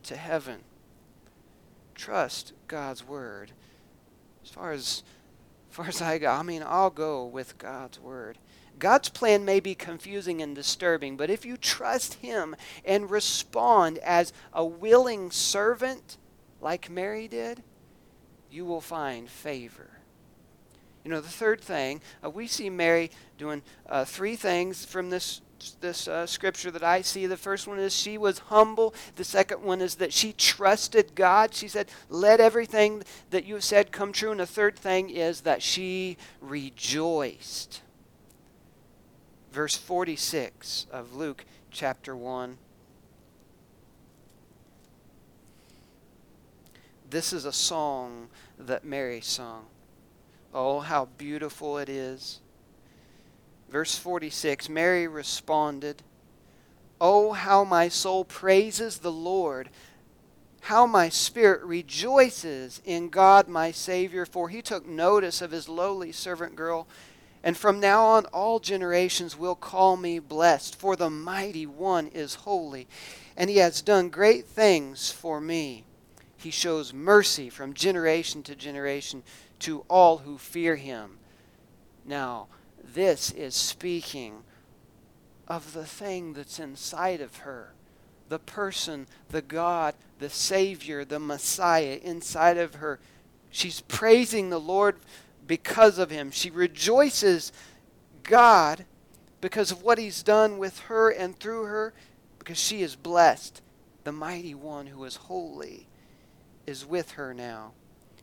to 0.05 0.17
heaven. 0.17 0.61
Trust 1.95 2.53
God's 2.67 3.07
word. 3.07 3.53
As 4.43 4.51
far 4.51 4.73
as, 4.73 5.03
as 5.71 5.77
far 5.77 5.87
as 5.87 6.03
I 6.03 6.19
go, 6.19 6.31
I 6.31 6.43
mean, 6.43 6.65
I'll 6.67 6.91
go 6.91 7.25
with 7.25 7.59
God's 7.59 8.01
word. 8.01 8.39
God's 8.79 9.09
plan 9.09 9.45
may 9.45 9.61
be 9.61 9.75
confusing 9.75 10.41
and 10.41 10.55
disturbing, 10.55 11.17
but 11.17 11.31
if 11.31 11.45
you 11.45 11.57
trust 11.57 12.15
Him 12.15 12.55
and 12.85 13.11
respond 13.11 13.99
as 13.99 14.33
a 14.53 14.65
willing 14.65 15.31
servant, 15.31 16.17
like 16.61 16.91
Mary 16.91 17.29
did, 17.29 17.63
you 18.51 18.65
will 18.65 18.81
find 18.81 19.29
favor. 19.29 19.98
You 21.05 21.11
know, 21.11 21.21
the 21.21 21.29
third 21.29 21.61
thing, 21.61 22.01
uh, 22.25 22.31
we 22.31 22.47
see 22.47 22.71
Mary 22.71 23.11
doing 23.39 23.63
uh, 23.89 24.05
three 24.05 24.37
things 24.37 24.85
from 24.85 25.11
this 25.11 25.41
this 25.81 26.07
uh, 26.07 26.25
scripture 26.25 26.71
that 26.71 26.85
I 26.85 27.03
see. 27.03 27.27
The 27.27 27.37
first 27.37 27.67
one 27.67 27.79
is 27.81 27.95
she 27.95 28.17
was 28.17 28.39
humble. 28.39 28.95
The 29.17 29.25
second 29.25 29.63
one 29.63 29.81
is 29.81 29.97
that 29.97 30.13
she 30.13 30.33
trusted 30.33 31.15
God. 31.15 31.55
She 31.55 31.69
said, 31.69 31.89
"Let 32.09 32.41
everything 32.41 33.03
that 33.31 33.45
you 33.45 33.55
have 33.55 33.65
said 33.65 33.91
come 33.91 34.13
true." 34.13 34.31
And 34.31 34.41
the 34.41 34.47
third 34.47 34.77
thing 34.77 35.11
is 35.11 35.41
that 35.43 35.63
she 35.63 36.17
rejoiced. 36.41 37.83
Verse 39.53 39.77
46 39.77 40.87
of 40.93 41.15
Luke 41.17 41.45
chapter 41.71 42.15
1. 42.15 42.59
This 47.11 47.33
is 47.33 47.47
a 47.47 47.53
song 47.53 48.29
that 48.59 48.85
Mary 48.85 49.21
sung. 49.23 49.65
Oh, 50.55 50.81
how 50.81 51.07
beautiful 51.19 51.79
it 51.79 51.89
is. 51.89 52.41
Verse 53.71 53.97
46 53.99 54.69
Mary 54.69 55.07
responded, 55.07 56.03
Oh, 57.01 57.33
how 57.33 57.65
my 57.65 57.89
soul 57.89 58.25
praises 58.25 58.99
the 58.99 59.13
Lord, 59.13 59.69
how 60.63 60.87
my 60.87 61.09
spirit 61.09 61.63
rejoices 61.63 62.81
in 62.85 63.09
God 63.09 63.47
my 63.47 63.71
Savior, 63.71 64.27
for 64.27 64.49
he 64.49 64.63
took 64.63 64.87
notice 64.87 65.41
of 65.41 65.53
his 65.53 65.69
lowly 65.69 66.13
servant 66.13 66.57
girl. 66.57 66.89
And 67.45 67.57
from 67.57 67.79
now 67.79 68.05
on, 68.05 68.27
all 68.27 68.59
generations 68.59 69.37
will 69.39 69.55
call 69.55 69.97
me 69.97 70.19
blessed, 70.19 70.75
for 70.75 70.97
the 70.97 71.09
mighty 71.09 71.67
one 71.67 72.09
is 72.09 72.35
holy, 72.35 72.89
and 73.37 73.49
he 73.49 73.59
has 73.59 73.81
done 73.81 74.09
great 74.09 74.45
things 74.45 75.13
for 75.13 75.41
me. 75.41 75.85
He 76.37 76.51
shows 76.51 76.93
mercy 76.93 77.49
from 77.49 77.75
generation 77.75 78.43
to 78.45 78.57
generation 78.57 79.23
to 79.61 79.85
all 79.89 80.19
who 80.19 80.39
fear 80.39 80.77
him. 80.77 81.19
Now, 82.05 82.49
this 82.83 83.31
is 83.31 83.55
speaking 83.55 84.43
of 85.47 85.73
the 85.73 85.85
thing 85.85 86.35
that's 86.35 86.59
inside 86.59 87.21
of 87.21 87.39
her 87.39 87.73
the 88.29 88.39
person, 88.39 89.07
the 89.31 89.43
God, 89.43 89.95
the 90.19 90.31
Savior, 90.31 91.05
the 91.05 91.19
Messiah 91.19 91.99
inside 92.03 92.59
of 92.59 92.77
her. 92.77 93.01
She's 93.51 93.81
praising 93.81 94.51
the 94.51 94.61
Lord 94.61 94.97
because 95.47 95.99
of 95.99 96.11
him. 96.11 96.31
She 96.31 96.51
rejoices 96.51 97.53
God 98.23 98.85
because 99.41 99.71
of 99.71 99.83
what 99.83 99.99
he's 99.99 100.23
done 100.23 100.59
with 100.59 100.79
her 100.81 101.11
and 101.11 101.39
through 101.39 101.65
her, 101.65 101.95
because 102.39 102.59
she 102.59 102.83
is 102.83 102.97
blessed. 102.97 103.63
The 104.05 104.13
mighty 104.13 104.55
one 104.55 104.89
who 104.89 105.05
is 105.05 105.17
holy 105.17 105.87
is 106.67 106.85
with 106.85 107.13
her 107.13 107.33
now. 107.33 107.73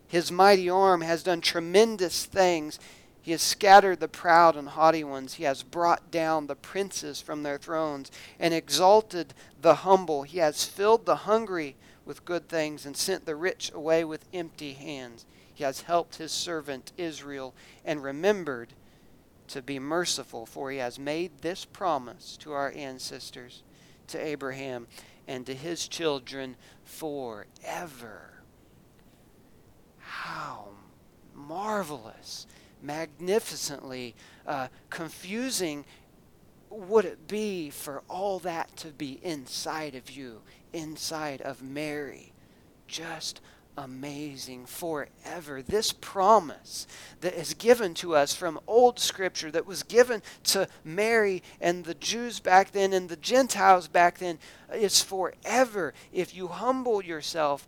His 0.07 0.31
mighty 0.31 0.69
arm 0.69 1.01
has 1.01 1.23
done 1.23 1.41
tremendous 1.41 2.25
things. 2.25 2.79
He 3.21 3.31
has 3.31 3.41
scattered 3.41 3.99
the 3.99 4.07
proud 4.07 4.55
and 4.55 4.69
haughty 4.69 5.03
ones. 5.03 5.35
He 5.35 5.43
has 5.45 5.63
brought 5.63 6.11
down 6.11 6.45
the 6.45 6.55
princes 6.55 7.21
from 7.21 7.43
their 7.43 7.57
thrones 7.57 8.11
and 8.39 8.53
exalted 8.53 9.33
the 9.61 9.75
humble. 9.75 10.23
He 10.23 10.37
has 10.37 10.63
filled 10.65 11.05
the 11.05 11.15
hungry 11.15 11.75
with 12.05 12.25
good 12.25 12.47
things 12.47 12.85
and 12.85 12.95
sent 12.95 13.25
the 13.25 13.35
rich 13.35 13.71
away 13.73 14.03
with 14.03 14.25
empty 14.31 14.73
hands. 14.73 15.25
He 15.51 15.63
has 15.63 15.81
helped 15.81 16.17
his 16.17 16.31
servant 16.31 16.91
Israel 16.97 17.55
and 17.83 18.03
remembered 18.03 18.73
to 19.47 19.61
be 19.61 19.79
merciful, 19.79 20.45
for 20.45 20.69
he 20.69 20.77
has 20.77 20.99
made 20.99 21.31
this 21.41 21.65
promise 21.65 22.37
to 22.37 22.51
our 22.51 22.71
ancestors, 22.75 23.63
to 24.07 24.23
Abraham, 24.23 24.87
and 25.27 25.45
to 25.45 25.55
his 25.55 25.87
children 25.87 26.57
forever 26.83 28.34
how 30.25 30.69
marvelous, 31.35 32.47
magnificently 32.81 34.15
uh, 34.47 34.67
confusing 34.89 35.85
would 36.71 37.05
it 37.05 37.27
be 37.27 37.69
for 37.69 38.01
all 38.09 38.39
that 38.39 38.75
to 38.75 38.87
be 38.87 39.19
inside 39.21 39.93
of 39.93 40.09
you, 40.09 40.41
inside 40.73 41.41
of 41.41 41.61
Mary? 41.61 42.33
Just 42.87 43.39
amazing 43.77 44.65
forever. 44.65 45.61
This 45.61 45.93
promise 45.93 46.87
that 47.21 47.35
is 47.39 47.53
given 47.53 47.93
to 47.95 48.15
us 48.15 48.33
from 48.33 48.59
old 48.65 48.99
scripture, 48.99 49.51
that 49.51 49.67
was 49.67 49.83
given 49.83 50.23
to 50.45 50.67
Mary 50.83 51.43
and 51.61 51.85
the 51.85 51.93
Jews 51.93 52.39
back 52.39 52.71
then 52.71 52.93
and 52.93 53.09
the 53.09 53.15
Gentiles 53.15 53.87
back 53.87 54.17
then, 54.17 54.39
is 54.73 55.03
forever. 55.03 55.93
If 56.11 56.33
you 56.35 56.47
humble 56.47 57.03
yourself 57.03 57.67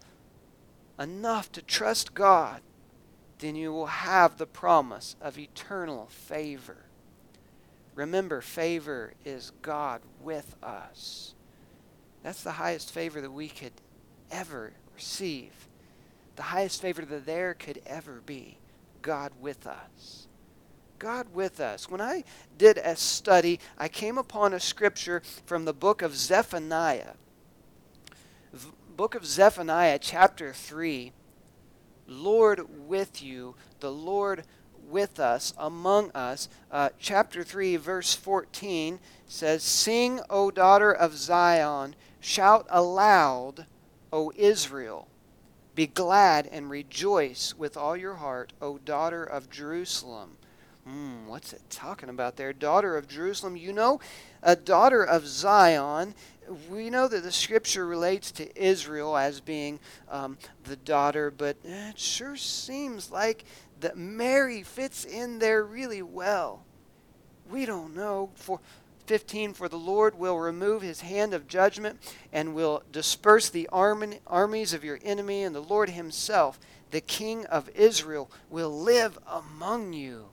enough 0.99 1.51
to 1.53 1.61
trust 1.61 2.13
God, 2.13 2.61
then 3.39 3.55
you 3.55 3.71
will 3.71 3.87
have 3.87 4.37
the 4.37 4.47
promise 4.47 5.15
of 5.21 5.37
eternal 5.37 6.07
favor. 6.07 6.85
Remember, 7.95 8.41
favor 8.41 9.13
is 9.25 9.51
God 9.61 10.01
with 10.21 10.55
us. 10.63 11.33
That's 12.23 12.43
the 12.43 12.51
highest 12.53 12.91
favor 12.91 13.21
that 13.21 13.31
we 13.31 13.47
could 13.47 13.73
ever 14.31 14.73
receive 14.95 15.51
the 16.37 16.43
highest 16.43 16.81
favor 16.81 17.03
that 17.03 17.25
there 17.25 17.53
could 17.55 17.81
ever 17.85 18.21
be 18.25 18.57
God 19.01 19.33
with 19.41 19.67
us. 19.67 20.27
God 20.99 21.27
with 21.33 21.59
us. 21.59 21.89
When 21.89 21.99
I 21.99 22.23
did 22.57 22.77
a 22.77 22.95
study, 22.95 23.59
I 23.77 23.87
came 23.87 24.17
upon 24.17 24.53
a 24.53 24.59
scripture 24.59 25.21
from 25.45 25.65
the 25.65 25.73
book 25.73 26.01
of 26.01 26.15
Zephaniah. 26.15 27.13
Book 28.97 29.13
of 29.13 29.27
Zephaniah, 29.27 29.99
chapter 29.99 30.51
3. 30.51 31.11
Lord 32.07 32.87
with 32.87 33.21
you, 33.21 33.53
the 33.79 33.91
Lord 33.91 34.43
with 34.89 35.19
us, 35.19 35.53
among 35.55 36.09
us. 36.13 36.49
Uh, 36.71 36.89
chapter 36.97 37.43
3, 37.43 37.75
verse 37.75 38.15
14 38.15 38.97
says, 39.27 39.61
Sing, 39.61 40.19
O 40.31 40.49
daughter 40.49 40.91
of 40.91 41.13
Zion, 41.13 41.93
shout 42.19 42.65
aloud, 42.71 43.67
O 44.11 44.33
Israel. 44.35 45.07
Be 45.75 45.85
glad 45.85 46.49
and 46.51 46.67
rejoice 46.67 47.53
with 47.55 47.77
all 47.77 47.95
your 47.95 48.15
heart, 48.15 48.51
O 48.59 48.79
daughter 48.79 49.23
of 49.23 49.51
Jerusalem. 49.51 50.37
Hmm, 50.87 51.27
what's 51.27 51.51
it 51.51 51.61
talking 51.69 52.07
about 52.07 52.37
there? 52.37 52.53
Daughter 52.53 52.95
of 52.95 53.09
Jerusalem. 53.09 53.57
You 53.57 53.73
know, 53.73 53.99
a 54.41 54.55
daughter 54.55 55.03
of 55.03 55.27
Zion. 55.27 56.15
We 56.69 56.89
know 56.89 57.07
that 57.07 57.23
the 57.23 57.31
scripture 57.31 57.85
relates 57.85 58.31
to 58.33 58.61
Israel 58.61 59.17
as 59.17 59.39
being 59.39 59.79
um, 60.09 60.37
the 60.63 60.75
daughter, 60.75 61.31
but 61.31 61.57
it 61.63 61.99
sure 61.99 62.35
seems 62.35 63.11
like 63.11 63.45
that 63.79 63.97
Mary 63.97 64.63
fits 64.63 65.05
in 65.05 65.39
there 65.39 65.63
really 65.63 66.01
well. 66.01 66.63
We 67.49 67.65
don't 67.65 67.95
know. 67.95 68.29
For 68.35 68.59
15 69.07 69.53
For 69.53 69.69
the 69.69 69.77
Lord 69.77 70.17
will 70.17 70.37
remove 70.37 70.81
his 70.81 71.01
hand 71.01 71.33
of 71.33 71.47
judgment 71.47 71.99
and 72.31 72.53
will 72.53 72.83
disperse 72.91 73.49
the 73.49 73.69
armies 73.71 74.73
of 74.73 74.83
your 74.83 74.99
enemy, 75.03 75.43
and 75.43 75.55
the 75.55 75.61
Lord 75.61 75.89
himself, 75.89 76.59
the 76.91 77.01
King 77.01 77.45
of 77.45 77.69
Israel, 77.69 78.29
will 78.49 78.81
live 78.81 79.17
among 79.27 79.93
you. 79.93 80.25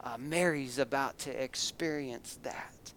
Uh, 0.00 0.16
Mary's 0.18 0.78
about 0.78 1.18
to 1.18 1.30
experience 1.30 2.38
that. 2.42 2.92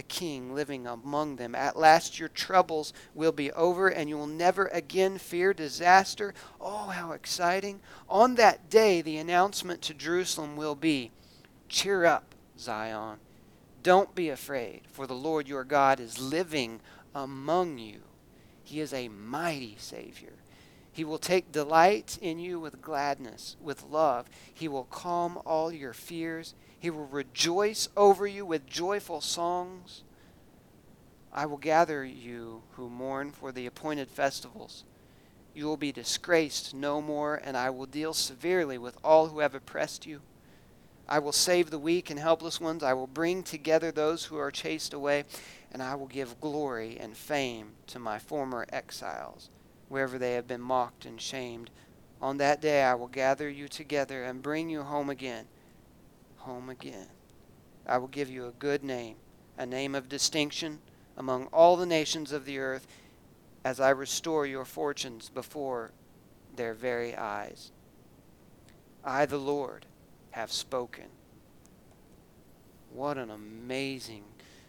The 0.00 0.04
King 0.04 0.54
living 0.54 0.86
among 0.86 1.36
them. 1.36 1.54
At 1.54 1.76
last 1.76 2.18
your 2.18 2.30
troubles 2.30 2.94
will 3.14 3.32
be 3.32 3.52
over, 3.52 3.88
and 3.88 4.08
you 4.08 4.16
will 4.16 4.26
never 4.26 4.68
again 4.68 5.18
fear 5.18 5.52
disaster. 5.52 6.32
Oh, 6.58 6.86
how 6.86 7.12
exciting! 7.12 7.80
On 8.08 8.36
that 8.36 8.70
day, 8.70 9.02
the 9.02 9.18
announcement 9.18 9.82
to 9.82 9.92
Jerusalem 9.92 10.56
will 10.56 10.74
be 10.74 11.10
Cheer 11.68 12.06
up, 12.06 12.34
Zion 12.58 13.18
don't 13.82 14.14
be 14.14 14.28
afraid, 14.28 14.82
for 14.90 15.06
the 15.06 15.14
Lord 15.14 15.48
your 15.48 15.64
God 15.64 16.00
is 16.00 16.18
living 16.18 16.80
among 17.14 17.78
you. 17.78 18.00
He 18.62 18.80
is 18.80 18.92
a 18.92 19.08
mighty 19.08 19.76
Savior. 19.78 20.32
He 20.92 21.04
will 21.04 21.18
take 21.18 21.52
delight 21.52 22.18
in 22.20 22.38
you 22.38 22.60
with 22.60 22.82
gladness, 22.82 23.56
with 23.60 23.84
love. 23.84 24.28
He 24.52 24.68
will 24.68 24.84
calm 24.84 25.38
all 25.46 25.72
your 25.72 25.92
fears. 25.92 26.54
He 26.80 26.88
will 26.88 27.06
rejoice 27.06 27.90
over 27.94 28.26
you 28.26 28.46
with 28.46 28.66
joyful 28.66 29.20
songs. 29.20 30.02
I 31.30 31.44
will 31.44 31.58
gather 31.58 32.02
you 32.02 32.62
who 32.72 32.88
mourn 32.88 33.32
for 33.32 33.52
the 33.52 33.66
appointed 33.66 34.08
festivals. 34.08 34.84
You 35.54 35.66
will 35.66 35.76
be 35.76 35.92
disgraced 35.92 36.72
no 36.72 37.02
more, 37.02 37.36
and 37.36 37.54
I 37.54 37.68
will 37.68 37.84
deal 37.84 38.14
severely 38.14 38.78
with 38.78 38.96
all 39.04 39.28
who 39.28 39.40
have 39.40 39.54
oppressed 39.54 40.06
you. 40.06 40.22
I 41.06 41.18
will 41.18 41.32
save 41.32 41.70
the 41.70 41.78
weak 41.78 42.08
and 42.08 42.18
helpless 42.18 42.60
ones. 42.60 42.82
I 42.82 42.94
will 42.94 43.06
bring 43.06 43.42
together 43.42 43.92
those 43.92 44.24
who 44.24 44.38
are 44.38 44.50
chased 44.50 44.94
away, 44.94 45.24
and 45.70 45.82
I 45.82 45.96
will 45.96 46.06
give 46.06 46.40
glory 46.40 46.96
and 46.98 47.14
fame 47.14 47.72
to 47.88 47.98
my 47.98 48.18
former 48.18 48.64
exiles, 48.72 49.50
wherever 49.88 50.18
they 50.18 50.32
have 50.32 50.48
been 50.48 50.62
mocked 50.62 51.04
and 51.04 51.20
shamed. 51.20 51.68
On 52.22 52.38
that 52.38 52.62
day 52.62 52.84
I 52.84 52.94
will 52.94 53.08
gather 53.08 53.50
you 53.50 53.68
together 53.68 54.24
and 54.24 54.40
bring 54.40 54.70
you 54.70 54.82
home 54.82 55.10
again. 55.10 55.46
Home 56.40 56.70
again. 56.70 57.06
I 57.86 57.98
will 57.98 58.08
give 58.08 58.30
you 58.30 58.46
a 58.46 58.52
good 58.52 58.82
name, 58.82 59.16
a 59.58 59.66
name 59.66 59.94
of 59.94 60.08
distinction 60.08 60.78
among 61.16 61.46
all 61.46 61.76
the 61.76 61.86
nations 61.86 62.32
of 62.32 62.44
the 62.44 62.58
earth, 62.58 62.86
as 63.64 63.78
I 63.78 63.90
restore 63.90 64.46
your 64.46 64.64
fortunes 64.64 65.28
before 65.28 65.90
their 66.56 66.72
very 66.72 67.14
eyes. 67.14 67.72
I, 69.04 69.26
the 69.26 69.38
Lord, 69.38 69.86
have 70.30 70.50
spoken. 70.50 71.04
What 72.92 73.18
an 73.18 73.30
amazing 73.30 74.24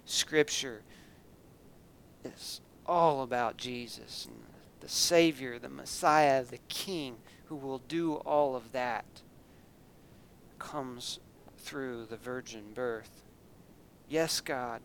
scripture. 0.05 0.81
It's 2.23 2.59
all 2.85 3.23
about 3.23 3.57
Jesus, 3.57 4.25
and 4.25 4.35
the 4.81 4.89
Savior, 4.89 5.57
the 5.57 5.69
Messiah, 5.69 6.43
the 6.43 6.59
King 6.67 7.15
who 7.45 7.55
will 7.55 7.81
do 7.87 8.15
all 8.15 8.55
of 8.55 8.71
that. 8.73 9.05
Comes 10.59 11.19
through 11.61 12.05
the 12.05 12.17
virgin 12.17 12.73
birth. 12.73 13.23
Yes, 14.09 14.41
God, 14.41 14.81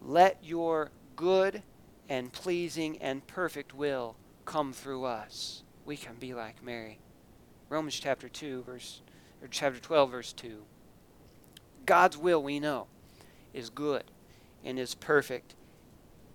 let 0.00 0.38
your 0.42 0.90
good 1.16 1.62
and 2.08 2.32
pleasing 2.32 2.98
and 2.98 3.26
perfect 3.26 3.74
will 3.74 4.16
come 4.44 4.72
through 4.72 5.04
us. 5.04 5.62
We 5.84 5.96
can 5.96 6.14
be 6.14 6.32
like 6.32 6.62
Mary. 6.62 6.98
Romans 7.68 7.98
chapter 7.98 8.28
2, 8.28 8.62
verse, 8.62 9.02
or 9.42 9.48
chapter 9.48 9.78
12, 9.78 10.10
verse 10.10 10.32
2. 10.32 10.62
God's 11.84 12.16
will, 12.16 12.42
we 12.42 12.60
know, 12.60 12.86
is 13.52 13.68
good 13.68 14.04
and 14.64 14.78
is 14.78 14.94
perfect 14.94 15.54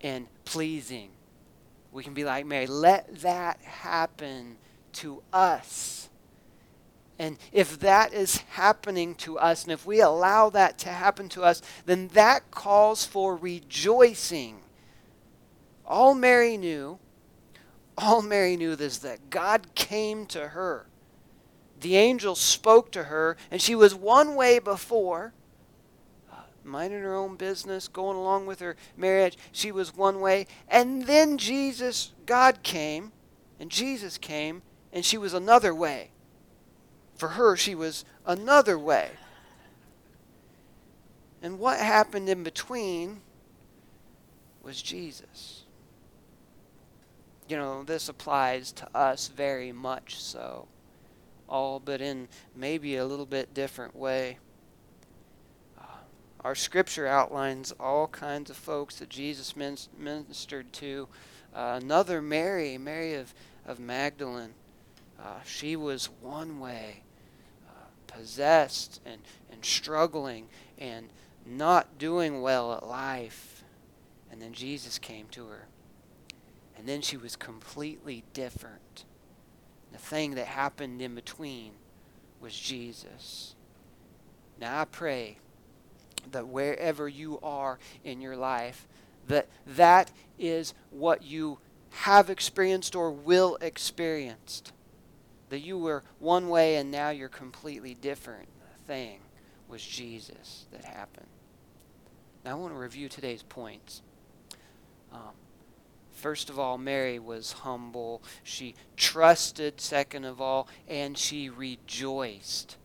and 0.02 0.28
pleasing. 0.46 1.10
We 1.92 2.04
can 2.04 2.14
be 2.14 2.24
like 2.24 2.46
Mary. 2.46 2.68
Let 2.68 3.22
that 3.22 3.62
happen 3.62 4.58
to 4.94 5.24
us. 5.32 6.10
And 7.20 7.38
if 7.52 7.80
that 7.80 8.14
is 8.14 8.38
happening 8.38 9.16
to 9.16 9.38
us, 9.38 9.64
and 9.64 9.72
if 9.72 9.86
we 9.86 10.02
allow 10.02 10.50
that 10.50 10.78
to 10.80 10.90
happen 10.90 11.30
to 11.30 11.44
us, 11.44 11.62
then 11.86 12.08
that 12.10 12.52
calls 12.52 13.06
for 13.06 13.36
rejoicing. 13.36 14.62
All 15.86 16.16
Mary 16.16 16.58
knew, 16.58 17.00
all 17.98 18.22
Mary 18.22 18.58
knew 18.58 18.72
is 18.72 19.00
that 19.00 19.30
God 19.30 19.76
came 19.76 20.26
to 20.28 20.50
her 20.50 20.88
the 21.84 21.98
angel 21.98 22.34
spoke 22.34 22.92
to 22.94 23.04
her, 23.04 23.38
and 23.52 23.62
she 23.62 23.76
was 23.76 23.94
one 23.94 24.36
way 24.36 24.58
before, 24.58 25.34
uh, 26.32 26.38
minding 26.64 27.02
her 27.02 27.14
own 27.14 27.36
business, 27.36 27.88
going 27.88 28.18
along 28.18 28.48
with 28.48 28.62
her 28.62 28.76
marriage. 28.98 29.38
She 29.52 29.72
was 29.72 29.96
one 29.96 30.20
way. 30.20 30.48
And 30.68 31.06
then 31.06 31.38
Jesus, 31.38 32.14
God 32.26 32.64
came, 32.64 33.12
and 33.60 33.70
Jesus 33.70 34.18
came, 34.18 34.64
and 34.92 35.06
she 35.06 35.18
was 35.18 35.34
another 35.34 35.76
way. 35.76 36.12
For 37.24 37.30
her, 37.30 37.56
she 37.56 37.74
was 37.74 38.04
another 38.26 38.78
way. 38.78 39.10
And 41.42 41.58
what 41.58 41.80
happened 41.80 42.28
in 42.28 42.44
between 42.44 43.22
was 44.62 44.82
Jesus. 44.82 45.64
You 47.48 47.56
know, 47.56 47.84
this 47.86 48.10
applies 48.10 48.74
to 48.74 48.94
us 48.94 49.30
very 49.30 49.72
much 49.72 50.20
so 50.20 50.68
all 51.48 51.80
but 51.80 52.02
in 52.02 52.28
maybe 52.58 52.98
a 52.98 53.06
little 53.06 53.26
bit 53.26 53.54
different 53.54 53.96
way. 53.96 54.38
Uh, 55.80 55.86
our 56.42 56.56
scripture 56.56 57.08
outlines 57.08 57.72
all 57.80 58.10
kinds 58.10 58.50
of 58.50 58.58
folks 58.58 58.98
that 58.98 59.08
Jesus 59.08 59.56
ministered 59.56 60.74
to. 60.74 61.08
Uh, 61.56 61.80
another 61.82 62.22
Mary, 62.22 62.78
Mary 62.78 63.14
of, 63.14 63.34
of 63.66 63.80
Magdalene, 63.80 64.56
uh, 65.18 65.40
she 65.46 65.78
was 65.78 66.10
one 66.20 66.60
way, 66.60 67.04
possessed 68.16 69.02
and, 69.06 69.22
and 69.52 69.64
struggling 69.64 70.48
and 70.78 71.10
not 71.46 71.98
doing 71.98 72.42
well 72.42 72.74
at 72.74 72.86
life. 72.86 73.64
And 74.32 74.42
then 74.42 74.54
Jesus 74.54 74.98
came 74.98 75.28
to 75.32 75.48
her. 75.48 75.68
And 76.78 76.88
then 76.88 77.02
she 77.02 77.18
was 77.18 77.36
completely 77.36 78.24
different. 78.34 79.06
The 79.92 79.98
thing 79.98 80.36
that 80.36 80.48
happened 80.48 81.02
in 81.02 81.16
between 81.16 81.74
was 82.42 82.58
Jesus. 82.58 83.56
Now 84.60 84.82
I 84.82 84.86
pray 84.86 85.38
that 86.32 86.48
wherever 86.48 87.08
you 87.08 87.40
are 87.44 87.80
in 88.04 88.22
your 88.22 88.36
life, 88.36 88.88
that 89.28 89.48
that 89.66 90.12
is 90.40 90.74
what 90.90 91.24
you 91.24 91.60
have 91.92 92.30
experienced 92.30 92.96
or 92.96 93.12
will 93.12 93.58
experience. 93.62 94.64
That 95.54 95.60
you 95.60 95.78
were 95.78 96.02
one 96.18 96.50
way 96.50 96.78
and 96.78 96.90
now 96.90 97.12
you're 97.12 97.30
completely 97.30 97.94
different 97.94 98.50
thing 98.88 99.20
was 99.68 99.86
Jesus 99.86 100.66
that 100.72 100.84
happened. 100.84 101.28
Now 102.44 102.54
I 102.54 102.54
want 102.56 102.74
to 102.74 102.80
review 102.80 103.08
today's 103.08 103.44
points. 103.44 104.02
Um, 105.12 105.36
first 106.12 106.50
of 106.50 106.58
all, 106.58 106.80
Mary 106.80 107.20
was 107.20 107.52
humble. 107.52 108.24
She 108.42 108.74
trusted, 108.98 109.80
second 109.80 110.26
of 110.26 110.42
all, 110.42 110.68
and 110.88 111.16
she 111.16 111.52
rejoiced. 111.52 112.78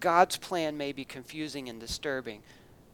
God's 0.00 0.36
plan 0.36 0.76
may 0.76 0.90
be 0.90 1.04
confusing 1.04 1.68
and 1.68 1.78
disturbing, 1.78 2.42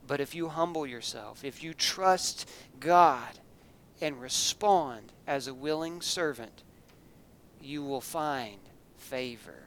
but 0.07 0.21
if 0.21 0.35
you 0.35 0.51
humble 0.51 0.87
yourself, 0.87 1.43
if 1.43 1.65
you 1.65 1.73
trust 1.73 2.47
God 2.81 3.39
and 3.99 4.21
respond 4.21 5.15
as 5.27 5.47
a 5.47 5.55
willing 5.55 6.03
servant, 6.03 6.65
you 7.61 7.83
will 7.83 8.01
find 8.01 8.59
favor 8.97 9.66